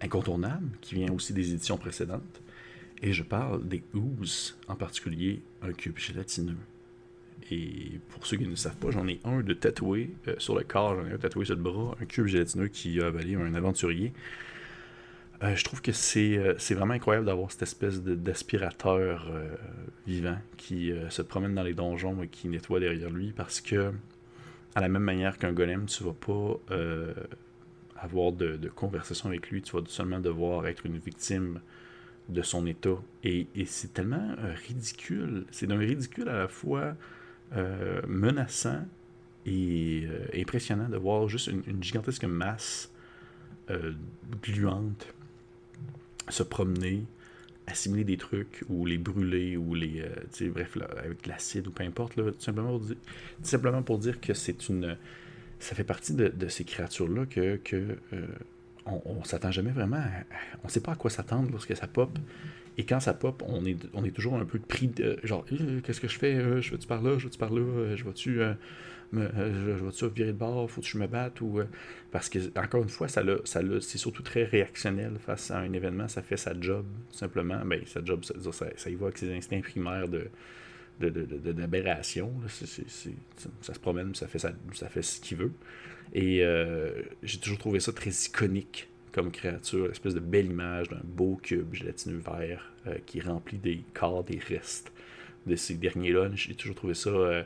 incontournable, 0.00 0.68
qui 0.80 0.94
vient 0.94 1.12
aussi 1.12 1.32
des 1.32 1.52
éditions 1.52 1.76
précédentes. 1.76 2.42
Et 3.02 3.12
je 3.12 3.22
parle 3.22 3.66
des 3.66 3.82
Ooze, 3.94 4.56
en 4.68 4.76
particulier 4.76 5.42
un 5.62 5.72
cube 5.72 5.98
gélatineux. 5.98 6.56
Et 7.50 8.00
pour 8.10 8.26
ceux 8.26 8.36
qui 8.36 8.46
ne 8.46 8.54
savent 8.54 8.76
pas, 8.76 8.90
j'en 8.90 9.08
ai 9.08 9.18
un 9.24 9.40
de 9.40 9.52
tatoué 9.52 10.14
sur 10.38 10.56
le 10.56 10.62
corps, 10.62 10.94
j'en 10.94 11.06
ai 11.08 11.12
un 11.12 11.18
tatoué 11.18 11.44
sur 11.44 11.56
le 11.56 11.62
bras, 11.62 11.96
un 12.00 12.04
cube 12.04 12.26
gélatineux 12.26 12.68
qui 12.68 13.00
a 13.00 13.06
avalé 13.06 13.34
un 13.34 13.54
aventurier. 13.54 14.12
Euh, 15.42 15.56
je 15.56 15.64
trouve 15.64 15.82
que 15.82 15.90
euh, 15.90 16.54
c'est 16.58 16.74
vraiment 16.74 16.94
incroyable 16.94 17.26
d'avoir 17.26 17.50
cette 17.50 17.62
espèce 17.62 18.00
d'aspirateur 18.02 19.26
euh, 19.28 19.48
vivant 20.06 20.38
qui 20.56 20.92
se 21.10 21.22
promène 21.22 21.54
dans 21.54 21.62
les 21.62 21.74
donjons 21.74 22.22
et 22.22 22.28
qui 22.28 22.48
nettoie 22.48 22.80
derrière 22.80 23.10
lui 23.10 23.32
parce 23.32 23.60
que, 23.60 23.92
à 24.74 24.80
la 24.80 24.88
même 24.88 25.02
manière 25.02 25.38
qu'un 25.38 25.52
golem, 25.52 25.86
tu 25.86 26.04
vas 26.04 26.12
pas 26.12 26.60
avoir 27.96 28.32
de, 28.32 28.68
conversation 28.68 29.28
avec 29.28 29.50
lui, 29.50 29.62
tu 29.62 29.76
vas 29.76 29.82
seulement 29.86 30.18
devoir 30.20 30.66
être 30.66 30.86
une 30.86 30.98
victime 30.98 31.60
de 32.28 32.42
son 32.42 32.66
état. 32.66 32.96
Et, 33.24 33.46
c'est 33.66 33.92
tellement 33.92 34.34
ridicule, 34.66 35.44
c'est 35.50 35.66
d'un 35.66 35.78
ridicule 35.78 36.28
à 36.28 36.38
la 36.38 36.48
fois 36.48 36.94
menaçant 38.08 38.84
et 39.44 40.06
impressionnant 40.34 40.88
de 40.88 40.96
voir 40.96 41.28
juste 41.28 41.48
une 41.48 41.82
gigantesque 41.82 42.24
masse 42.24 42.92
gluante 44.42 45.14
se 46.32 46.42
promener, 46.42 47.04
assimiler 47.66 48.04
des 48.04 48.16
trucs, 48.16 48.64
ou 48.68 48.86
les 48.86 48.98
brûler, 48.98 49.56
ou 49.56 49.74
les. 49.74 50.02
Euh, 50.02 50.50
bref, 50.50 50.78
avec 50.98 51.26
l'acide, 51.26 51.66
ou 51.66 51.70
peu 51.70 51.84
importe, 51.84 52.14
tout, 52.14 52.34
simplement 53.42 53.82
pour 53.82 53.98
dire, 53.98 54.20
que 54.20 54.34
c'est 54.34 54.68
une. 54.68 54.96
Ça 55.58 55.74
fait 55.76 55.84
partie 55.84 56.14
de, 56.14 56.48
ces 56.48 56.64
créatures-là 56.64 57.26
que. 57.26 57.56
que 57.56 57.98
euh, 58.12 58.26
on, 58.84 59.22
s'attend 59.22 59.52
jamais 59.52 59.70
vraiment. 59.70 60.02
on 60.64 60.68
sait 60.68 60.80
pas 60.80 60.92
à 60.92 60.96
quoi 60.96 61.08
s'attendre 61.08 61.50
lorsque 61.52 61.76
ça 61.76 61.86
pop. 61.86 62.18
Et 62.78 62.84
quand 62.84 63.00
ça 63.00 63.14
pop, 63.14 63.42
on 63.46 63.64
est, 63.64 63.76
on 63.92 64.04
est 64.04 64.10
toujours 64.10 64.34
un 64.34 64.44
peu 64.44 64.58
pris 64.58 64.88
de 64.88 65.18
genre, 65.22 65.44
euh, 65.52 65.80
qu'est-ce 65.82 66.00
que 66.00 66.08
je 66.08 66.18
fais? 66.18 66.62
Je 66.62 66.70
vais-tu 66.70 66.86
par 66.86 67.02
là? 67.02 67.18
Je 67.18 67.24
vais-tu 67.24 67.38
par 67.38 67.52
là? 67.52 67.94
Je 67.96 68.04
vais-tu 68.04 68.40
me, 69.12 69.28
je 69.36 69.84
vais-tu 69.84 70.08
virer 70.08 70.32
de 70.32 70.38
bord? 70.38 70.70
Faut 70.70 70.80
que 70.80 70.86
je 70.86 70.98
me 70.98 71.06
batte? 71.06 71.40
Ou, 71.42 71.60
Parce 72.10 72.28
que, 72.28 72.38
encore 72.58 72.82
une 72.82 72.88
fois, 72.88 73.08
ça, 73.08 73.22
ça 73.44 73.60
c'est 73.80 73.98
surtout 73.98 74.22
très 74.22 74.44
réactionnel 74.44 75.12
face 75.18 75.50
à 75.50 75.58
un 75.58 75.72
événement. 75.72 76.08
Ça 76.08 76.22
fait 76.22 76.38
sa 76.38 76.58
job, 76.58 76.86
simplement. 77.10 77.62
Ben, 77.64 77.82
sa 77.86 78.02
job, 78.04 78.24
ça, 78.24 78.90
y 78.90 78.94
va 78.94 79.06
avec 79.06 79.18
ses 79.18 79.34
instincts 79.34 79.60
primaires 79.60 80.08
de 80.08 80.30
d'aberration. 81.00 82.32
ça 82.48 83.74
se 83.74 83.80
promène, 83.80 84.14
ça 84.14 84.28
fait, 84.28 84.38
ça, 84.38 84.88
fait 84.88 85.02
ce 85.02 85.20
qu'il 85.20 85.38
veut. 85.38 85.52
Et 86.12 86.44
euh, 86.44 87.02
j'ai 87.22 87.38
toujours 87.38 87.58
trouvé 87.58 87.80
ça 87.80 87.92
très 87.92 88.10
iconique 88.10 88.88
comme 89.12 89.30
créature, 89.30 89.90
espèce 89.90 90.14
de 90.14 90.20
belle 90.20 90.46
image 90.46 90.88
d'un 90.88 91.02
beau 91.04 91.38
cube 91.42 91.74
gélatineux 91.74 92.18
vert 92.18 92.72
euh, 92.86 92.96
qui 93.06 93.20
remplit 93.20 93.58
des 93.58 93.82
corps, 93.94 94.24
des 94.24 94.38
restes 94.38 94.92
de 95.46 95.56
ces 95.56 95.74
derniers-là. 95.74 96.30
J'ai 96.34 96.54
toujours 96.54 96.76
trouvé 96.76 96.94
ça 96.94 97.10
euh, 97.10 97.42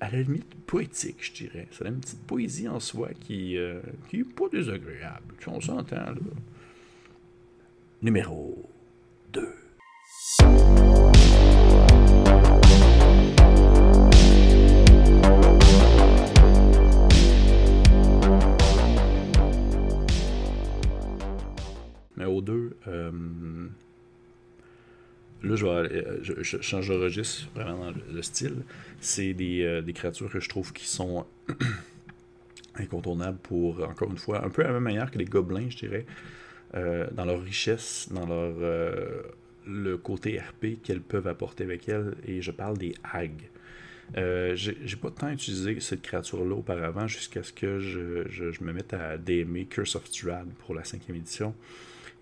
à 0.00 0.10
la 0.10 0.22
limite 0.22 0.54
poétique, 0.66 1.18
je 1.20 1.32
dirais. 1.32 1.66
C'est 1.70 1.86
une 1.86 2.00
petite 2.00 2.22
poésie 2.22 2.68
en 2.68 2.80
soi 2.80 3.10
qui, 3.20 3.58
qui 4.08 4.20
est 4.20 4.34
pas 4.34 4.48
désagréable. 4.50 5.34
Tu 5.38 5.48
on 5.50 5.60
s'entend 5.60 5.96
là. 5.96 6.14
Numéro 8.02 8.70
2. 9.32 10.89
Numéro 22.20 22.42
2, 22.42 22.76
euh, 22.88 23.10
là, 25.42 25.56
je, 25.56 25.64
vais, 25.64 25.70
euh, 25.70 26.18
je, 26.20 26.60
change 26.60 26.88
de 26.88 26.94
registre 26.94 27.48
vraiment 27.54 27.86
dans 27.86 27.94
le, 28.12 28.20
style. 28.20 28.56
C'est 29.00 29.32
des, 29.32 29.62
euh, 29.62 29.80
des, 29.80 29.94
créatures 29.94 30.30
que 30.30 30.38
je 30.38 30.48
trouve 30.50 30.74
qui 30.74 30.86
sont 30.86 31.24
incontournables 32.74 33.38
pour, 33.38 33.82
encore 33.82 34.10
une 34.10 34.18
fois, 34.18 34.44
un 34.44 34.50
peu 34.50 34.62
à 34.62 34.66
la 34.66 34.74
même 34.74 34.82
manière 34.82 35.10
que 35.10 35.16
les 35.16 35.24
gobelins, 35.24 35.70
je 35.70 35.78
dirais, 35.78 36.04
dans 36.74 37.24
leur 37.24 37.42
richesse, 37.42 38.08
dans 38.12 38.26
leur 38.26 38.54
le 39.66 39.96
côté 39.96 40.38
RP 40.38 40.82
qu'elles 40.82 41.00
peuvent 41.00 41.26
apporter 41.26 41.64
avec 41.64 41.88
elles. 41.88 42.14
Et 42.26 42.42
je 42.42 42.50
parle 42.50 42.76
des 42.76 42.94
hags. 43.02 43.48
Euh, 44.16 44.56
j'ai 44.56 44.96
pas 44.96 45.10
tant 45.10 45.30
utilisé 45.30 45.78
cette 45.80 46.02
créature-là 46.02 46.54
auparavant 46.54 47.06
jusqu'à 47.06 47.42
ce 47.42 47.52
que 47.52 47.78
je, 47.78 48.62
me 48.62 48.72
mette 48.72 48.92
à 48.92 49.16
DMer 49.16 49.66
Curse 49.66 49.96
of 49.96 50.06
Strahd 50.06 50.48
pour 50.66 50.74
la 50.74 50.84
cinquième 50.84 51.16
édition. 51.16 51.54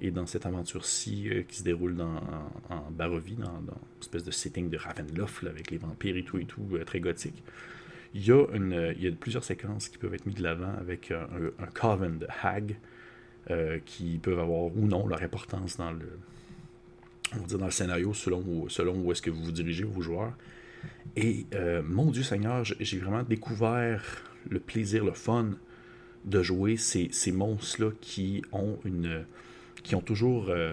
Et 0.01 0.11
dans 0.11 0.27
cette 0.27 0.47
aventure-ci 0.47 1.29
euh, 1.29 1.43
qui 1.43 1.57
se 1.57 1.63
déroule 1.63 1.97
dans, 1.97 2.21
en, 2.71 2.91
Barovie, 2.91 3.35
dans, 3.35 3.59
une 3.59 3.71
espèce 4.01 4.25
de 4.25 4.31
setting 4.31 4.71
de 4.71 4.77
Ravenloft 4.77 5.45
avec 5.45 5.71
les 5.71 5.79
vampires 5.79 6.17
et 6.17 6.23
tout 6.23 6.39
et 6.39 6.45
tout, 6.45 6.67
euh, 6.73 6.85
très 6.85 7.01
gothique, 7.01 7.43
il 8.15 8.27
y, 8.27 8.33
a 8.33 8.47
une, 8.55 8.95
il 8.97 9.05
y 9.05 9.09
a 9.09 9.13
plusieurs 9.13 9.45
séquences 9.45 9.89
qui 9.89 9.99
peuvent 9.99 10.15
être 10.15 10.25
mises 10.25 10.37
de 10.37 10.43
l'avant 10.43 10.73
avec 10.81 11.11
un, 11.11 11.67
coven 11.75 12.19
de 12.19 12.27
hag 12.43 12.77
qui 13.85 14.19
peuvent 14.19 14.39
avoir 14.39 14.75
ou 14.77 14.87
non 14.87 15.07
leur 15.07 15.23
importance 15.23 15.77
dans 15.77 15.93
le, 15.93 16.19
on 17.35 17.41
va 17.41 17.47
dire 17.47 17.59
dans 17.59 17.67
le 17.67 17.71
scénario 17.71 18.15
selon, 18.15 18.69
selon 18.69 18.97
où 18.97 19.13
est-ce 19.13 19.23
que 19.23 19.31
vous 19.31 19.45
vous 19.45 19.53
dirigez, 19.53 19.85
vos 19.85 20.01
joueurs. 20.01 20.33
Et 21.17 21.47
euh, 21.55 21.83
mon 21.83 22.11
Dieu 22.11 22.23
Seigneur, 22.23 22.65
j'ai 22.65 22.99
vraiment 22.99 23.23
découvert 23.23 24.03
le 24.49 24.61
plaisir, 24.61 25.05
le 25.05 25.13
fun 25.13 25.51
de 26.25 26.43
jouer 26.43 26.77
ces, 26.77 27.09
ces 27.13 27.33
monstres-là 27.33 27.91
qui 28.01 28.43
ont 28.53 28.79
une 28.85 29.25
qui 29.83 29.95
ont 29.95 30.01
toujours 30.01 30.49
euh, 30.49 30.73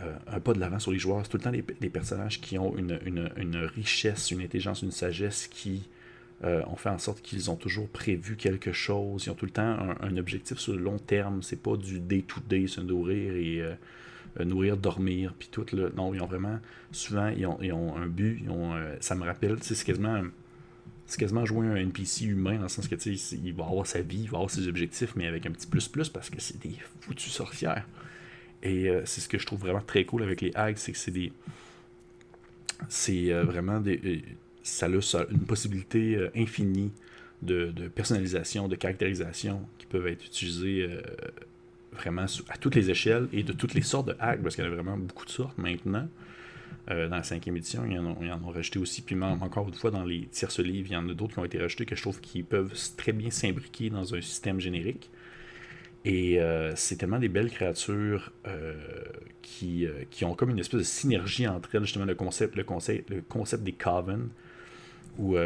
euh, 0.00 0.16
un 0.26 0.40
pas 0.40 0.52
de 0.52 0.60
l'avant 0.60 0.78
sur 0.78 0.92
les 0.92 0.98
joueurs. 0.98 1.20
C'est 1.22 1.30
tout 1.30 1.36
le 1.36 1.42
temps 1.42 1.52
des, 1.52 1.90
personnages 1.90 2.40
qui 2.40 2.58
ont 2.58 2.76
une, 2.76 3.56
richesse, 3.74 4.30
une 4.30 4.40
intelligence, 4.40 4.82
une 4.82 4.92
sagesse 4.92 5.46
qui 5.46 5.88
ont 6.42 6.76
fait 6.76 6.88
en 6.88 6.96
sorte 6.96 7.20
qu'ils 7.20 7.50
ont 7.50 7.56
toujours 7.56 7.86
prévu 7.88 8.36
quelque 8.36 8.72
chose. 8.72 9.26
Ils 9.26 9.30
ont 9.30 9.34
tout 9.34 9.44
le 9.44 9.50
temps 9.50 9.76
un, 10.00 10.16
objectif 10.16 10.58
sur 10.58 10.72
le 10.72 10.80
long 10.80 10.98
terme. 10.98 11.42
C'est 11.42 11.62
pas 11.62 11.76
du 11.76 12.00
day-to-day 12.00 12.66
se 12.66 12.80
nourrir 12.80 13.34
et 13.34 13.62
euh, 14.38 14.44
nourrir, 14.44 14.76
dormir, 14.76 15.34
puis 15.38 15.48
tout. 15.50 15.66
Là. 15.72 15.88
Non, 15.96 16.14
ils 16.14 16.20
ont 16.20 16.26
vraiment, 16.26 16.60
souvent, 16.92 17.28
ils 17.28 17.46
ont, 17.46 17.58
ils 17.60 17.72
ont 17.72 17.96
un 17.96 18.06
but, 18.06 18.40
ils 18.42 18.50
ont, 18.50 18.74
euh, 18.74 18.94
ça 19.00 19.14
me 19.14 19.24
rappelle, 19.24 19.56
c'est 19.60 19.82
quasiment, 19.84 20.22
c'est 21.10 21.18
quasiment 21.18 21.44
jouer 21.44 21.66
un 21.66 21.74
NPC 21.74 22.26
humain, 22.26 22.56
dans 22.56 22.62
le 22.62 22.68
sens 22.68 22.86
que 22.86 22.94
il 23.04 23.52
va 23.52 23.64
avoir 23.64 23.86
sa 23.86 24.00
vie, 24.00 24.20
il 24.22 24.30
va 24.30 24.38
avoir 24.38 24.50
ses 24.50 24.68
objectifs, 24.68 25.14
mais 25.16 25.26
avec 25.26 25.44
un 25.44 25.50
petit 25.50 25.66
plus-plus, 25.66 26.08
parce 26.08 26.30
que 26.30 26.40
c'est 26.40 26.58
des 26.60 26.76
foutues 27.00 27.30
sorcières. 27.30 27.86
Et 28.62 28.88
euh, 28.88 29.02
c'est 29.06 29.20
ce 29.20 29.28
que 29.28 29.38
je 29.38 29.44
trouve 29.44 29.60
vraiment 29.60 29.80
très 29.80 30.04
cool 30.04 30.22
avec 30.22 30.40
les 30.40 30.52
hags, 30.54 30.76
c'est 30.76 30.92
que 30.92 30.98
c'est 30.98 31.10
des. 31.10 31.32
C'est 32.88 33.32
vraiment 33.32 33.80
des. 33.80 34.22
Ça 34.62 34.86
a 34.86 34.90
une 35.30 35.46
possibilité 35.46 36.28
infinie 36.36 36.92
de, 37.42 37.72
de, 37.72 37.88
personnalisation, 37.88 38.68
de 38.68 38.76
caractérisation 38.76 39.66
qui 39.78 39.86
peuvent 39.86 40.06
être 40.06 40.24
utilisées 40.24 40.88
vraiment 41.92 42.26
à 42.48 42.56
toutes 42.56 42.76
les 42.76 42.88
échelles 42.88 43.26
et 43.32 43.42
de 43.42 43.52
toutes 43.52 43.74
les 43.74 43.82
sortes 43.82 44.08
de 44.08 44.16
hacks, 44.20 44.42
parce 44.42 44.54
qu'il 44.54 44.64
y 44.64 44.68
en 44.68 44.70
a 44.70 44.74
vraiment 44.74 44.96
beaucoup 44.96 45.24
de 45.24 45.30
sortes 45.30 45.58
maintenant. 45.58 46.08
Euh, 46.90 47.08
dans 47.08 47.16
la 47.16 47.22
cinquième 47.22 47.56
édition, 47.56 47.84
il 47.86 47.92
y, 47.92 47.98
en 47.98 48.06
a, 48.06 48.34
en 48.34 48.44
ont 48.44 48.50
rajouté 48.50 48.78
aussi. 48.78 49.02
Puis 49.02 49.14
même, 49.14 49.42
encore 49.42 49.68
une 49.68 49.74
fois, 49.74 49.90
dans 49.90 50.04
les 50.04 50.26
tierces 50.26 50.60
livres, 50.60 50.88
il 50.90 50.94
y 50.94 50.96
en 50.96 51.08
a 51.08 51.14
d'autres 51.14 51.34
qui 51.34 51.38
ont 51.38 51.44
été 51.44 51.58
rajoutés 51.58 51.86
que 51.86 51.94
je 51.94 52.02
trouve 52.02 52.20
qui 52.20 52.42
peuvent 52.42 52.72
très 52.96 53.12
bien 53.12 53.30
s'imbriquer 53.30 53.90
dans 53.90 54.14
un 54.14 54.20
système 54.20 54.60
générique. 54.60 55.10
Et 56.04 56.40
euh, 56.40 56.74
c'est 56.76 56.96
tellement 56.96 57.18
des 57.18 57.28
belles 57.28 57.50
créatures 57.50 58.32
euh, 58.46 58.74
qui, 59.42 59.86
qui, 60.10 60.24
ont 60.24 60.34
comme 60.34 60.50
une 60.50 60.58
espèce 60.58 60.80
de 60.80 60.84
synergie 60.84 61.46
entre 61.46 61.74
elles, 61.74 61.84
justement, 61.84 62.06
le 62.06 62.14
concept, 62.14 62.56
le 62.56 62.64
concept, 62.64 63.10
le 63.10 63.20
concept 63.20 63.62
des 63.62 63.72
coven, 63.72 64.28
où 65.18 65.36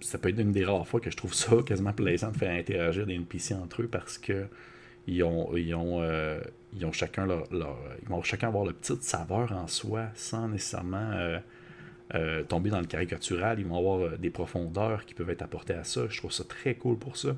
ça 0.00 0.18
peut 0.18 0.30
être 0.30 0.40
une 0.40 0.50
des 0.50 0.64
rares 0.64 0.86
fois 0.86 0.98
que 1.00 1.10
je 1.10 1.16
trouve 1.16 1.32
ça 1.32 1.56
quasiment 1.66 1.92
plaisant 1.92 2.32
de 2.32 2.36
faire 2.36 2.52
interagir 2.52 3.06
des 3.06 3.14
NPC 3.14 3.54
entre 3.54 3.82
eux 3.82 3.88
parce 3.88 4.18
que 4.18 4.46
ils 5.08 5.24
ont, 5.24 5.56
ils 5.56 5.74
ont, 5.74 6.02
euh, 6.02 6.38
ils 6.74 6.84
ont 6.84 6.92
chacun 6.92 7.26
leur, 7.26 7.48
ils 7.50 8.08
vont 8.08 8.22
chacun 8.22 8.48
avoir 8.48 8.64
leur 8.64 8.74
petite 8.74 9.02
saveur 9.02 9.52
en 9.52 9.66
soi 9.66 10.08
sans 10.14 10.48
nécessairement 10.48 11.12
euh, 11.12 11.38
euh, 12.14 12.42
tomber 12.44 12.68
dans 12.68 12.80
le 12.80 12.86
caricatural. 12.86 13.58
Ils 13.58 13.66
vont 13.66 13.78
avoir 13.78 14.18
des 14.18 14.30
profondeurs 14.30 15.06
qui 15.06 15.14
peuvent 15.14 15.30
être 15.30 15.42
apportées 15.42 15.72
à 15.72 15.84
ça. 15.84 16.02
Je 16.10 16.18
trouve 16.18 16.32
ça 16.32 16.44
très 16.44 16.74
cool 16.74 16.98
pour 16.98 17.16
ça. 17.16 17.34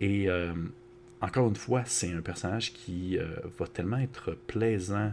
Et 0.00 0.28
encore 1.20 1.48
une 1.48 1.54
fois, 1.54 1.82
c'est 1.84 2.12
un 2.12 2.22
personnage 2.22 2.72
qui 2.72 3.16
va 3.58 3.66
tellement 3.68 3.98
être 3.98 4.32
plaisant 4.48 5.12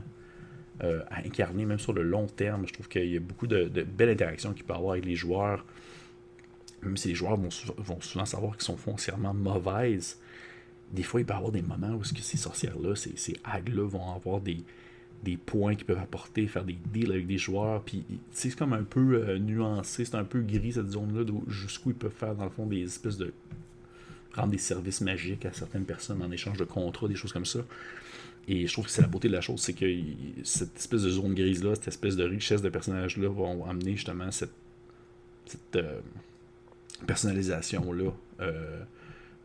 à 0.80 1.20
incarner, 1.24 1.66
même 1.66 1.78
sur 1.78 1.94
le 1.94 2.02
long 2.02 2.26
terme. 2.26 2.66
Je 2.66 2.74
trouve 2.74 2.88
qu'il 2.88 3.06
y 3.06 3.18
a 3.18 3.20
beaucoup 3.20 3.46
de, 3.46 3.84
belles 3.84 4.10
interactions 4.10 4.54
qu'il 4.54 4.64
peut 4.64 4.74
avoir 4.74 4.94
avec 4.94 5.06
les 5.06 5.16
joueurs. 5.16 5.64
Même 6.82 6.98
si 6.98 7.10
les 7.10 7.16
joueurs 7.16 7.38
vont, 7.38 7.50
vont 7.78 8.02
souvent 8.02 8.26
savoir 8.26 8.54
qu'ils 8.54 8.66
sont 8.66 8.78
foncièrement 8.78 9.34
mauvaises, 9.34 10.18
des 10.92 11.04
fois, 11.04 11.22
il 11.22 11.26
peut 11.26 11.34
y 11.34 11.38
avoir 11.38 11.52
des 11.52 11.62
moments 11.62 11.96
où 11.96 12.04
ces 12.04 12.38
sorcières-là, 12.38 12.96
ces, 12.96 13.14
ces 13.16 13.36
hags-là 13.44 13.88
vont 13.88 14.14
avoir 14.14 14.42
des, 14.42 14.64
des 15.24 15.38
points 15.38 15.76
qu'ils 15.76 15.86
peuvent 15.86 16.00
apporter, 16.00 16.48
faire 16.48 16.64
des 16.64 16.78
deals 16.94 17.12
avec 17.12 17.28
des 17.28 17.38
joueurs. 17.38 17.84
Puis 17.84 18.04
c'est 18.32 18.56
comme 18.56 18.74
un 18.74 18.84
peu 18.84 19.16
euh, 19.16 19.38
nuancé, 19.38 20.06
c'est 20.06 20.16
un 20.16 20.24
peu 20.24 20.42
gris 20.42 20.74
cette 20.74 20.90
zone-là, 20.90 21.26
jusqu'où 21.48 21.90
ils 21.90 21.96
peuvent 21.96 22.12
faire 22.12 22.36
dans 22.36 22.46
le 22.46 22.50
fond 22.50 22.66
des 22.66 22.84
espèces 22.84 23.18
de. 23.18 23.34
rendre 24.34 24.52
des 24.52 24.58
services 24.58 25.02
magiques 25.02 25.46
à 25.46 25.54
certaines 25.54 25.86
personnes 25.86 26.22
en 26.22 26.32
échange 26.32 26.58
de 26.58 26.66
contrats, 26.66 27.08
des 27.08 27.16
choses 27.16 27.34
comme 27.34 27.46
ça. 27.46 27.60
Et 28.48 28.66
je 28.66 28.74
trouve 28.74 28.86
que 28.86 28.92
c'est 28.92 29.02
la 29.02 29.08
beauté 29.08 29.28
de 29.28 29.34
la 29.34 29.42
chose, 29.42 29.60
c'est 29.60 29.74
que 29.74 29.86
cette 30.44 30.76
espèce 30.76 31.04
de 31.04 31.10
zone 31.10 31.36
grise-là, 31.36 31.76
cette 31.76 31.90
espèce 31.90 32.16
de 32.16 32.24
richesse 32.24 32.62
de 32.64 32.70
personnages-là 32.70 33.30
vont 33.30 33.66
amener 33.66 33.96
justement 33.96 34.32
cette, 34.32 34.54
cette 35.46 35.76
euh, 35.76 36.00
personnalisation-là. 37.06 38.12
Euh, 38.40 38.84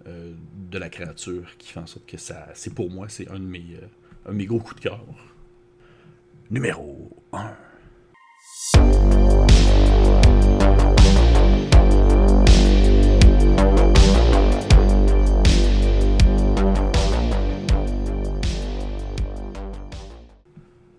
euh, 0.07 0.35
de 0.71 0.79
la 0.79 0.91
créature 0.91 1.57
qui 1.57 1.73
fait 1.73 1.81
en 1.81 1.87
sorte 1.87 2.07
que 2.07 2.19
ça. 2.19 2.49
C'est 2.55 2.75
pour 2.75 2.91
moi, 2.91 3.09
c'est 3.09 3.29
un, 3.31 3.39
de 3.39 3.45
mes, 3.45 3.65
euh, 3.81 3.87
un 4.27 4.33
de 4.33 4.37
mes 4.37 4.47
gros 4.47 4.61
coups 4.61 4.77
de 4.77 4.81
cœur. 4.81 5.01
Numéro 6.51 7.11
1. 7.33 7.57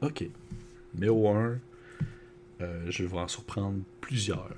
Ok. 0.01 0.29
Numéro 0.93 1.29
1. 1.29 1.59
Euh, 2.62 2.85
je 2.89 3.03
vais 3.03 3.17
en 3.17 3.27
surprendre 3.27 3.79
plusieurs 4.01 4.50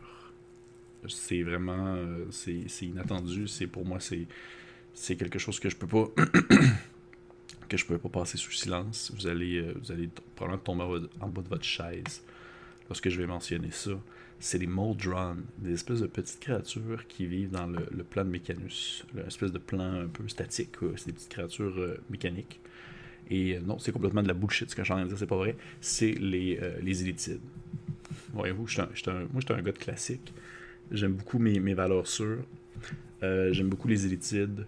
c'est 1.08 1.44
vraiment 1.44 1.96
euh, 1.96 2.26
c'est 2.32 2.86
inattendu. 2.86 3.48
C'est 3.48 3.68
pour 3.68 3.86
moi 3.86 4.00
c'est 4.00 4.28
c'est 4.94 5.16
quelque 5.16 5.40
chose 5.40 5.60
que 5.60 5.70
je 5.70 5.76
peux 5.76 5.88
pas 5.88 6.08
que 7.70 7.78
je 7.78 7.86
peux 7.86 7.98
pas 7.98 8.10
passer 8.10 8.38
sous 8.38 8.52
silence. 8.52 9.12
Vous 9.16 9.28
allez 9.28 9.58
euh, 9.58 9.74
vous 9.82 9.92
allez 9.92 10.10
probablement 10.36 10.64
tomber 10.64 11.08
en 11.20 11.28
bas 11.30 11.42
de 11.42 11.50
votre 11.50 11.64
chaise 11.64 12.24
lorsque 12.88 13.10
je 13.10 13.18
vais 13.18 13.28
mentionner 13.28 13.72
ça. 13.72 13.92
C'est 14.40 14.60
les 14.60 14.68
Moldron, 14.68 15.38
des 15.58 15.74
espèces 15.74 16.02
de 16.02 16.06
petites 16.06 16.40
créatures 16.40 17.08
qui 17.08 17.26
vivent 17.26 17.50
dans 17.50 17.66
le, 17.66 18.04
plan 18.04 18.24
de 18.24 18.30
Mécanus, 18.30 19.04
une 19.16 19.26
espèce 19.26 19.52
de 19.52 19.58
plan 19.58 20.02
un 20.02 20.06
peu 20.06 20.28
statique. 20.28 20.76
C'est 20.96 21.08
des 21.08 21.14
petites 21.14 21.30
créatures 21.30 21.76
euh, 21.80 21.98
mécaniques. 22.12 22.60
Et 23.32 23.60
non, 23.60 23.80
c'est 23.80 23.92
complètement 23.92 24.22
de 24.22 24.28
la 24.28 24.36
bullshit 24.36 24.70
ce 24.70 24.76
que 24.76 24.84
je 24.84 24.86
suis 24.86 24.94
en 24.94 24.98
train 24.98 25.06
de 25.06 25.10
dire, 25.10 25.18
c'est 25.18 25.26
pas 25.26 25.36
vrai. 25.36 25.56
C'est 25.82 26.12
les, 26.12 26.60
les 26.84 27.02
élytides. 27.02 27.42
Voyez-vous, 28.34 28.68
moi, 28.78 28.88
un, 29.08 29.56
un 29.56 29.62
gars 29.62 29.72
de 29.72 29.78
classique. 29.78 30.32
J'aime 30.92 31.14
beaucoup 31.14 31.40
mes, 31.40 31.60
mes 31.60 31.74
valeurs 31.74 32.08
sûres. 32.08 32.44
J'aime 33.22 33.70
beaucoup 33.70 33.88
les 33.88 34.06
élytides 34.06 34.66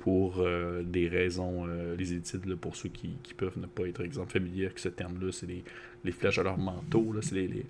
pour 0.00 0.38
euh, 0.38 0.82
des 0.82 1.08
raisons, 1.08 1.66
euh, 1.68 1.94
les 1.94 2.14
études, 2.14 2.54
pour 2.54 2.74
ceux 2.74 2.88
qui, 2.88 3.18
peuvent 3.36 3.58
ne 3.58 3.66
pas 3.66 3.86
être, 3.86 4.00
exemple, 4.00 4.32
familiers 4.32 4.66
avec 4.66 4.78
ce 4.78 4.88
terme-là, 4.88 5.30
c'est 5.30 5.46
les, 5.46 5.62
les 6.04 6.12
flagelleurs 6.12 6.56
mentaux, 6.56 7.14
c'est 7.20 7.34
les, 7.34 7.48
les, 7.48 7.66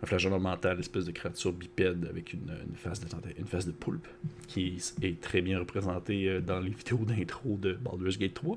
un 0.00 0.06
flagelleur 0.06 0.38
mental, 0.38 0.78
espèce 0.78 1.06
de 1.06 1.10
créature 1.10 1.52
bipède 1.52 2.06
avec 2.08 2.34
une, 2.34 2.52
une, 2.68 2.76
face 2.76 3.00
de, 3.00 3.08
face 3.46 3.66
de 3.66 3.72
poulpe, 3.72 4.06
qui 4.46 4.76
est 5.02 5.20
très 5.20 5.42
bien 5.42 5.58
représentée 5.58 6.28
euh, 6.28 6.40
dans 6.40 6.60
les 6.60 6.70
vidéos 6.70 7.04
d'intro 7.04 7.58
de 7.60 7.72
Baldur's 7.72 8.16
Gate 8.16 8.34
3. 8.34 8.56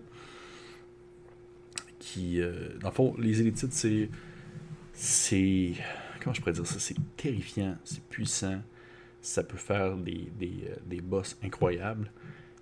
Qui, 1.98 2.40
dans 2.82 2.90
le 2.90 2.94
fond, 2.94 3.16
les 3.18 3.42
élites, 3.42 3.66
c'est. 3.72 4.10
C'est. 4.94 5.72
Comment 6.26 6.34
je 6.34 6.42
pourrais 6.42 6.54
dire 6.54 6.68
ça? 6.68 6.80
C'est 6.80 6.98
terrifiant, 7.16 7.78
c'est 7.86 8.04
puissant, 8.04 8.60
ça 9.22 9.44
peut 9.44 9.58
faire 9.58 9.96
des, 9.96 10.28
des, 10.38 10.68
des 10.86 11.00
boss 11.00 11.38
incroyables 11.42 12.12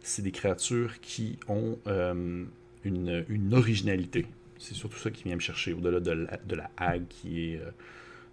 c'est 0.03 0.21
des 0.21 0.31
créatures 0.31 0.99
qui 0.99 1.39
ont 1.47 1.79
euh, 1.87 2.45
une, 2.83 3.53
originalité. 3.53 4.27
C'est 4.59 4.75
surtout 4.75 4.99
ça 4.99 5.09
qui 5.09 5.23
vient 5.23 5.35
me 5.35 5.41
chercher, 5.41 5.73
au-delà 5.73 5.99
de 5.99 6.11
la, 6.11 6.37
de 6.37 6.55
la 6.55 6.69
Hague, 6.77 7.07
qui 7.07 7.49
est 7.49 7.57
euh, 7.59 7.71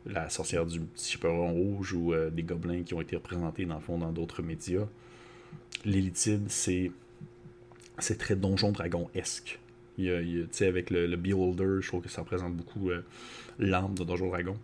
la 0.07 0.29
sorcière 0.29 0.67
du 0.67 0.81
petit 0.81 1.13
chaperon 1.13 1.53
rouge, 1.53 1.93
ou 1.93 2.13
euh, 2.13 2.29
des 2.31 2.43
gobelins 2.43 2.83
qui 2.83 2.93
ont 2.95 3.01
été 3.01 3.17
représentés, 3.17 3.65
dans 3.65 3.77
le 3.77 3.81
fond, 3.81 3.99
dans 3.99 4.13
d'autres 4.13 4.43
médias. 4.43 4.87
L'élitide, 5.85 6.45
c'est, 6.49 6.91
c'est 7.99 8.19
très 8.19 8.37
donjon-dragon-esque. 8.37 9.59
Il 9.97 10.49
avec 10.61 10.91
le, 10.91 11.15
Beholder, 11.17 11.81
je 11.81 11.89
trouve 11.89 12.03
que 12.03 12.09
ça 12.09 12.23
représente 12.23 12.55
beaucoup 12.55 12.91
l'âme 13.59 13.95
de 13.95 14.03
Donjon 14.03 14.29
Dragon. 14.29 14.57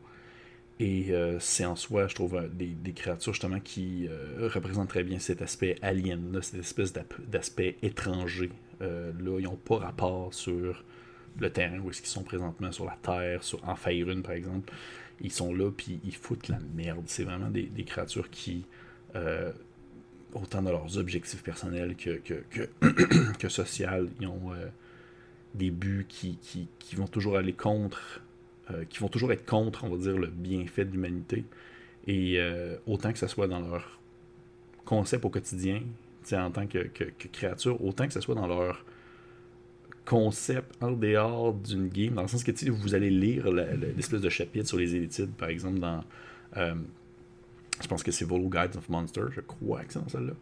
Et 0.79 1.07
euh, 1.11 1.39
c'est 1.41 1.65
en 1.65 1.77
soi, 1.77 2.07
je 2.07 2.15
trouve, 2.15 2.37
euh, 2.37 2.49
des, 2.49 2.93
créatures 2.93 3.33
justement 3.33 3.61
qui 3.61 4.09
euh, 4.09 4.49
représentent 4.53 4.89
très 4.89 5.05
bien 5.05 5.19
cet 5.19 5.41
aspect 5.41 5.77
alien, 5.81 6.39
cette 6.43 6.61
espèce 6.61 6.93
d'aspect 6.93 7.79
étranger. 7.83 8.51
là, 8.81 9.39
ils 9.39 9.45
n'ont 9.45 9.57
pas 9.57 9.79
rapport 9.79 10.35
sur 10.35 10.85
le 11.39 11.51
terrain 11.51 11.79
où 11.79 11.91
est-ce 11.91 12.01
qu'ils 12.03 12.11
sont 12.11 12.25
présentement, 12.25 12.73
sur 12.73 12.85
la 12.85 12.97
Terre, 13.03 13.43
sur, 13.43 13.67
en 13.67 13.75
par 13.75 14.33
exemple. 14.33 14.73
Ils 15.23 15.33
sont 15.33 15.55
là, 15.55 15.71
puis 15.71 15.99
ils 16.05 16.15
foutent 16.15 16.49
la 16.49 16.59
merde. 16.75 17.05
C'est 17.07 17.25
vraiment 17.25 17.49
des, 17.49 17.85
créatures 17.87 18.29
qui, 18.29 18.67
autant 20.35 20.61
dans 20.61 20.73
leurs 20.73 20.99
objectifs 20.99 21.43
personnels 21.43 21.97
que, 21.97 22.19
que, 22.19 22.69
que, 23.39 23.49
social, 23.49 24.09
ils 24.21 24.27
ont 24.27 24.53
des 25.55 25.71
buts 25.71 26.05
qui, 26.07 26.39
qui 26.79 26.97
vont 26.97 27.07
toujours 27.07 27.39
aller 27.39 27.55
contre 27.55 28.21
euh, 28.71 28.85
qui 28.89 28.99
vont 28.99 29.09
toujours 29.09 29.33
être 29.33 29.47
contre, 29.47 29.85
on 29.85 29.91
va 29.91 29.97
dire, 29.97 30.19
le 30.19 30.27
bienfait 30.27 30.85
de 30.85 30.93
l'humanité. 30.93 31.45
Et 32.07 32.35
euh, 32.39 32.77
autant 32.87 33.13
que 33.13 33.19
ce 33.19 33.27
soit 33.27 33.49
dans 33.49 33.61
leur 33.61 34.01
concept 34.85 35.25
au 35.25 35.31
quotidien, 35.31 35.83
en 36.33 36.51
tant 36.51 36.67
que, 36.67 36.89
créature, 37.33 37.83
autant 37.85 38.07
que 38.07 38.13
ce 38.13 38.21
soit 38.21 38.35
dans 38.35 38.47
leur 38.47 38.85
concept 40.05 40.73
en 40.81 40.93
dehors 40.93 41.53
d'une 41.53 41.89
game, 41.89 42.15
dans 42.15 42.23
le 42.23 42.29
sens 42.29 42.45
que 42.45 42.71
vous 42.71 42.95
allez 42.95 43.11
lire 43.11 43.51
l'espèce 43.51 44.21
de 44.21 44.29
chapitre 44.29 44.67
sur 44.67 44.79
les 44.79 44.95
élites, 44.95 45.27
par 45.37 45.49
exemple, 45.49 45.79
dans. 45.79 46.03
Euh, 46.57 46.75
je 47.83 47.87
pense 47.89 48.03
que 48.03 48.11
c'est 48.11 48.25
Volo 48.25 48.49
Guides 48.49 48.77
of 48.77 48.89
Monsters, 48.89 49.33
je 49.33 49.43
crois 49.43 49.85
que 49.85 49.93
c'est 49.93 49.99
dans 49.99 50.09
celle-là. 50.09 50.33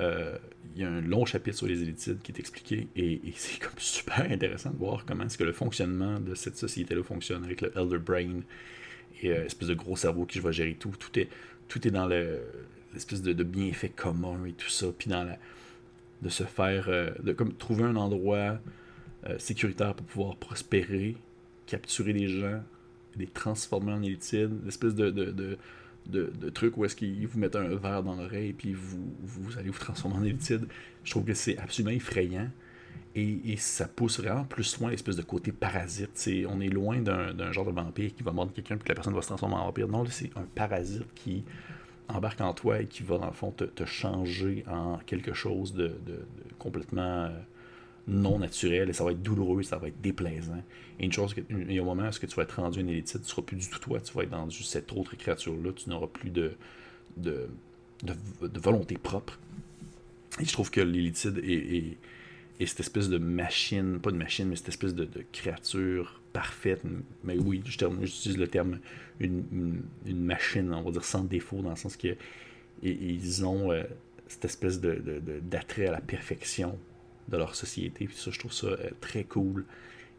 Euh, 0.00 0.36
il 0.74 0.82
y 0.82 0.84
a 0.84 0.90
un 0.90 1.00
long 1.00 1.24
chapitre 1.24 1.56
sur 1.56 1.66
les 1.66 1.82
élitides 1.82 2.20
qui 2.22 2.32
est 2.32 2.38
expliqué 2.38 2.88
et, 2.96 3.20
c'est 3.36 3.58
comme 3.60 3.78
super 3.78 4.30
intéressant 4.30 4.70
de 4.70 4.76
voir 4.76 5.04
comment 5.06 5.24
est-ce 5.24 5.38
que 5.38 5.44
le 5.44 5.52
fonctionnement 5.52 6.20
de 6.20 6.34
cette 6.34 6.56
société-là 6.56 7.02
fonctionne 7.02 7.44
avec 7.44 7.60
le 7.62 7.72
Elder 7.76 7.98
Brain 7.98 8.40
et 9.22 9.30
euh, 9.30 9.46
espèce 9.46 9.68
de 9.68 9.74
gros 9.74 9.96
cerveau 9.96 10.26
qui 10.26 10.40
va 10.40 10.52
gérer 10.52 10.74
tout. 10.74 10.92
Tout 10.98 11.18
est, 11.18 11.28
tout 11.68 11.86
est 11.86 11.90
dans 11.90 12.06
l'espèce 12.06 13.22
de, 13.22 13.42
bienfait 13.42 13.88
commun 13.88 14.44
et 14.46 14.52
tout 14.52 14.68
ça. 14.68 14.86
Puis 14.96 15.08
dans 15.08 15.24
la, 15.24 15.38
de 16.22 16.28
se 16.28 16.44
faire, 16.44 16.88
euh, 16.88 17.10
de 17.22 17.32
comme 17.32 17.54
trouver 17.54 17.84
un 17.84 17.96
endroit 17.96 18.58
sécuritaire 19.38 19.92
pour 19.94 20.06
pouvoir 20.06 20.36
prospérer, 20.36 21.16
capturer 21.66 22.12
les 22.12 22.28
gens, 22.28 22.62
les 23.16 23.26
transformer 23.26 23.92
en 23.92 24.00
élitides, 24.00 24.52
l'espèce 24.64 24.94
de 24.94 25.10
de, 25.10 25.58
trucs 26.54 26.76
où 26.76 26.84
est-ce 26.84 26.96
qu'ils 26.96 27.26
vous 27.26 27.38
mettent 27.38 27.56
un 27.56 27.74
verre 27.76 28.02
dans 28.02 28.14
l'oreille 28.14 28.50
et 28.50 28.52
puis 28.52 28.72
vous, 28.72 29.14
vous, 29.22 29.58
allez 29.58 29.70
vous 29.70 29.78
transformer 29.78 30.16
en 30.16 30.24
élitide. 30.24 30.66
Je 31.04 31.10
trouve 31.10 31.24
que 31.24 31.34
c'est 31.34 31.58
absolument 31.58 31.94
effrayant. 31.94 32.50
Et, 33.14 33.56
ça 33.56 33.88
pousse 33.88 34.20
vraiment 34.20 34.44
plus 34.44 34.78
loin 34.78 34.90
l'espèce 34.90 35.16
de 35.16 35.22
côté 35.22 35.50
parasite. 35.50 36.28
on 36.50 36.60
est 36.60 36.68
loin 36.68 36.98
d'un 37.00 37.50
genre 37.50 37.64
de 37.64 37.70
vampire 37.70 38.14
qui 38.14 38.22
va 38.22 38.32
mordre 38.32 38.52
quelqu'un 38.52 38.76
puis 38.76 38.84
que 38.84 38.88
la 38.90 38.94
personne 38.94 39.14
va 39.14 39.22
se 39.22 39.28
transformer 39.28 39.54
en 39.54 39.64
vampire. 39.64 39.88
Non, 39.88 40.04
c'est 40.04 40.30
un 40.36 40.44
parasite 40.54 41.06
qui 41.14 41.42
embarque 42.08 42.42
en 42.42 42.52
toi 42.52 42.80
et 42.80 42.86
qui 42.86 43.02
va, 43.02 43.16
dans 43.16 43.26
le 43.26 43.32
fond, 43.32 43.52
te, 43.52 43.84
changer 43.84 44.64
en 44.68 44.98
quelque 44.98 45.32
chose 45.32 45.72
de, 45.72 45.96
complètement 46.58 47.24
euh, 47.24 47.30
non 48.08 48.38
naturel 48.38 48.88
et 48.88 48.92
ça 48.92 49.04
va 49.04 49.10
être 49.12 49.22
douloureux, 49.22 49.62
ça 49.62 49.78
va 49.78 49.88
être 49.88 50.00
déplaisant. 50.00 50.62
Et 50.98 51.04
une 51.04 51.12
chose, 51.12 51.34
il 51.50 51.72
y 51.72 51.78
a 51.78 51.82
un 51.82 51.84
moment 51.84 52.08
où 52.08 52.26
tu 52.26 52.26
vas 52.26 52.42
être 52.42 52.60
rendu 52.60 52.80
une 52.80 52.88
élite, 52.88 53.10
tu 53.10 53.18
ne 53.18 53.22
seras 53.22 53.42
plus 53.42 53.56
du 53.56 53.68
tout 53.68 53.78
toi, 53.78 54.00
tu 54.00 54.12
vas 54.14 54.22
être 54.22 54.30
dans 54.30 54.48
cette 54.50 54.92
autre 54.92 55.16
créature-là, 55.16 55.72
tu 55.72 55.90
n'auras 55.90 56.06
plus 56.06 56.30
de, 56.30 56.52
de, 57.16 57.48
volonté 58.54 58.96
propre. 58.96 59.38
Et 60.40 60.44
je 60.44 60.52
trouve 60.52 60.70
que 60.70 60.80
l'élitide 60.80 61.38
est, 61.38 61.96
est, 62.60 62.66
cette 62.66 62.80
espèce 62.80 63.08
de 63.08 63.18
machine, 63.18 63.98
pas 64.00 64.10
de 64.10 64.16
machine, 64.16 64.48
mais 64.48 64.56
cette 64.56 64.68
espèce 64.68 64.94
de, 64.94 65.08
créature 65.32 66.20
parfaite. 66.32 66.82
Mais 67.24 67.38
oui, 67.38 67.62
j'utilise 67.64 68.38
le 68.38 68.46
terme 68.46 68.78
une, 69.18 69.82
machine, 70.06 70.72
on 70.72 70.82
va 70.82 70.90
dire 70.92 71.04
sans 71.04 71.24
défaut, 71.24 71.60
dans 71.62 71.70
le 71.70 71.76
sens 71.76 71.96
que 71.96 72.16
ils 72.82 73.44
ont 73.44 73.72
euh, 73.72 73.84
cette 74.28 74.44
espèce 74.44 74.80
d'attrait 74.80 75.86
à 75.86 75.92
la 75.92 76.00
perfection 76.00 76.78
de 77.28 77.36
leur 77.36 77.54
société. 77.54 78.06
Puis 78.06 78.16
ça, 78.16 78.30
je 78.30 78.38
trouve 78.38 78.52
ça 78.52 78.68
euh, 78.68 78.90
très 79.00 79.24
cool. 79.24 79.64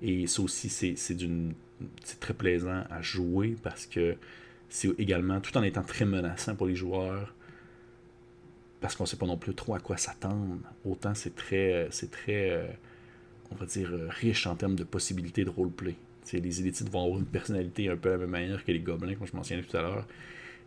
Et 0.01 0.27
ça 0.27 0.41
aussi, 0.41 0.69
c'est 0.69 2.19
très 2.19 2.33
plaisant 2.33 2.83
à 2.89 3.01
jouer 3.01 3.55
parce 3.63 3.85
que 3.85 4.15
c'est 4.69 4.89
également, 4.99 5.39
tout 5.41 5.57
en 5.57 5.63
étant 5.63 5.83
très 5.83 6.05
menaçant 6.05 6.55
pour 6.55 6.67
les 6.67 6.75
joueurs, 6.75 7.33
parce 8.79 8.95
qu'on 8.95 9.05
ne 9.05 9.07
sait 9.07 9.17
pas 9.17 9.25
non 9.25 9.37
plus 9.37 9.55
trop 9.55 9.73
à 9.73 9.79
quoi 9.79 9.97
s'attendre, 9.97 10.57
autant 10.85 11.15
c'est 11.15 11.35
très, 11.35 11.87
c'est 11.89 12.11
très, 12.11 12.51
euh, 12.51 12.67
on 13.51 13.55
va 13.55 13.65
dire, 13.65 13.89
euh, 13.91 14.07
riche 14.09 14.45
en 14.45 14.55
termes 14.55 14.75
de 14.75 14.83
possibilités 14.83 15.45
de 15.45 15.49
roleplay. 15.49 15.95
les 16.31 16.61
élites 16.61 16.87
vont 16.91 17.05
avoir 17.05 17.19
une 17.19 17.25
personnalité 17.25 17.89
un 17.89 17.97
peu 17.97 18.09
à 18.09 18.11
la 18.13 18.17
même 18.19 18.29
manière 18.29 18.63
que 18.63 18.71
les 18.71 18.79
gobelins, 18.79 19.15
comme 19.15 19.27
je 19.27 19.35
mentionnais 19.35 19.63
tout 19.63 19.77
à 19.77 19.81
l'heure 19.81 20.07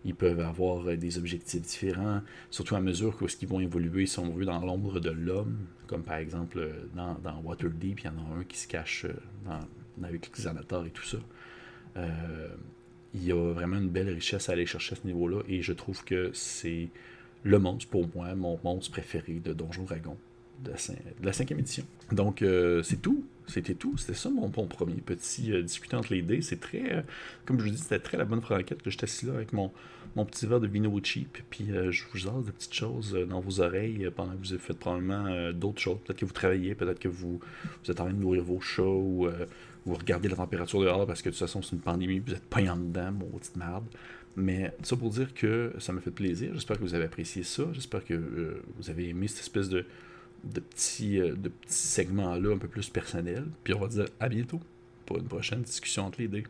ils 0.04 0.14
peuvent 0.14 0.40
avoir 0.40 0.88
euh, 0.88 0.96
des 0.96 1.18
objectifs 1.18 1.60
différents, 1.60 2.22
surtout 2.50 2.76
à 2.76 2.80
mesure 2.80 3.16
que 3.16 3.26
ce 3.28 3.36
qu'ils 3.36 3.48
vont 3.48 3.60
évoluer, 3.60 4.02
ils 4.02 4.08
sont 4.08 4.28
vus 4.30 4.44
dans 4.44 4.60
l'ombre 4.60 5.00
de 5.00 5.10
l'homme, 5.10 5.58
comme 5.86 6.02
par 6.02 6.16
exemple 6.16 6.58
euh, 6.58 6.72
dans, 6.94 7.14
dans 7.14 7.40
Waterdeep, 7.42 8.00
il 8.00 8.04
y 8.04 8.08
en 8.08 8.18
a 8.18 8.40
un 8.40 8.44
qui 8.44 8.58
se 8.58 8.68
cache 8.68 9.04
euh, 9.04 9.60
avec 10.02 10.30
les 10.36 10.46
et 10.46 10.90
tout 10.90 11.04
ça. 11.04 11.18
il 13.14 13.24
y 13.24 13.32
a 13.32 13.52
vraiment 13.52 13.76
une 13.76 13.90
belle 13.90 14.08
richesse 14.08 14.48
à 14.48 14.52
aller 14.52 14.66
chercher 14.66 14.94
à 14.94 14.96
ce 14.96 15.06
niveau-là, 15.06 15.42
et 15.48 15.62
je 15.62 15.72
trouve 15.72 16.04
que 16.04 16.30
c'est 16.32 16.88
le 17.42 17.58
monstre 17.58 17.90
pour 17.90 18.08
moi, 18.14 18.34
mon 18.34 18.58
monstre 18.62 18.92
préféré 18.92 19.34
de 19.34 19.52
Donjon 19.52 19.84
Dragon 19.84 20.16
de 20.62 20.72
la, 21.22 21.32
cinquième 21.32 21.58
édition. 21.58 21.84
Donc, 22.12 22.44
c'est 22.82 23.00
tout. 23.00 23.24
C'était 23.50 23.74
tout. 23.74 23.96
C'était 23.96 24.14
ça 24.14 24.30
mon, 24.30 24.48
premier 24.48 24.94
petit 24.94 25.52
euh, 25.52 25.62
discuter 25.62 25.96
entre 25.96 26.12
les 26.12 26.22
dés. 26.22 26.42
C'est 26.42 26.60
très, 26.60 26.92
euh, 26.92 27.02
comme 27.44 27.58
je 27.58 27.64
vous 27.64 27.70
dis, 27.70 27.78
c'était 27.78 27.98
très 27.98 28.16
la 28.16 28.24
bonne 28.24 28.40
franquette. 28.40 28.82
que 28.82 28.90
J'étais 28.90 29.04
assis 29.04 29.26
là 29.26 29.34
avec 29.34 29.52
mon, 29.52 29.72
mon 30.16 30.24
petit 30.24 30.46
verre 30.46 30.60
de 30.60 30.66
vino 30.66 30.98
cheap, 31.02 31.38
puis 31.50 31.70
euh, 31.70 31.90
je 31.90 32.04
vous 32.10 32.18
jase 32.18 32.44
de 32.44 32.50
petites 32.50 32.74
choses 32.74 33.16
dans 33.28 33.40
vos 33.40 33.60
oreilles 33.60 34.08
pendant 34.14 34.32
que 34.32 34.38
vous 34.38 34.52
avez 34.52 34.62
fait 34.62 34.74
probablement 34.74 35.52
d'autres 35.52 35.80
choses. 35.80 35.98
Peut-être 36.04 36.18
que 36.18 36.24
vous 36.24 36.32
travaillez, 36.32 36.74
peut-être 36.74 36.98
que 36.98 37.08
vous, 37.08 37.40
vous 37.84 37.90
êtes 37.90 38.00
en 38.00 38.04
train 38.04 38.12
de 38.12 38.18
nourrir 38.18 38.42
vos 38.42 38.60
chats 38.60 38.82
ou 38.82 39.28
vous 39.86 39.94
regardez 39.94 40.28
la 40.28 40.36
température 40.36 40.80
dehors 40.80 41.06
parce 41.06 41.22
que 41.22 41.28
de 41.28 41.34
toute 41.34 41.40
façon 41.40 41.62
c'est 41.62 41.74
une 41.74 41.80
pandémie, 41.80 42.18
vous 42.18 42.32
êtes 42.32 42.44
pas 42.44 42.60
en 42.60 42.76
dedans, 42.76 43.12
mon 43.12 43.26
petite 43.38 43.56
merde. 43.56 43.84
Mais 44.36 44.72
ça 44.82 44.96
pour 44.96 45.10
dire 45.10 45.34
que 45.34 45.72
ça 45.78 45.92
m'a 45.92 46.00
fait 46.00 46.10
plaisir. 46.10 46.50
J'espère 46.54 46.78
que 46.78 46.82
vous 46.82 46.94
avez 46.94 47.04
apprécié 47.04 47.42
ça. 47.42 47.64
J'espère 47.72 48.04
que 48.04 48.62
vous 48.76 48.90
avez 48.90 49.08
aimé 49.08 49.26
cette 49.26 49.40
espèce 49.40 49.68
de 49.68 49.84
de 50.44 50.60
petits, 50.60 51.20
euh, 51.20 51.34
de 51.34 51.48
petits 51.48 51.74
segments-là 51.74 52.54
un 52.54 52.58
peu 52.58 52.68
plus 52.68 52.88
personnels. 52.88 53.46
Puis 53.64 53.74
on 53.74 53.80
va 53.80 53.88
dire 53.88 54.06
à 54.18 54.28
bientôt 54.28 54.60
pour 55.06 55.18
une 55.18 55.28
prochaine 55.28 55.62
discussion 55.62 56.06
entre 56.06 56.20
les 56.20 56.28
deux. 56.28 56.42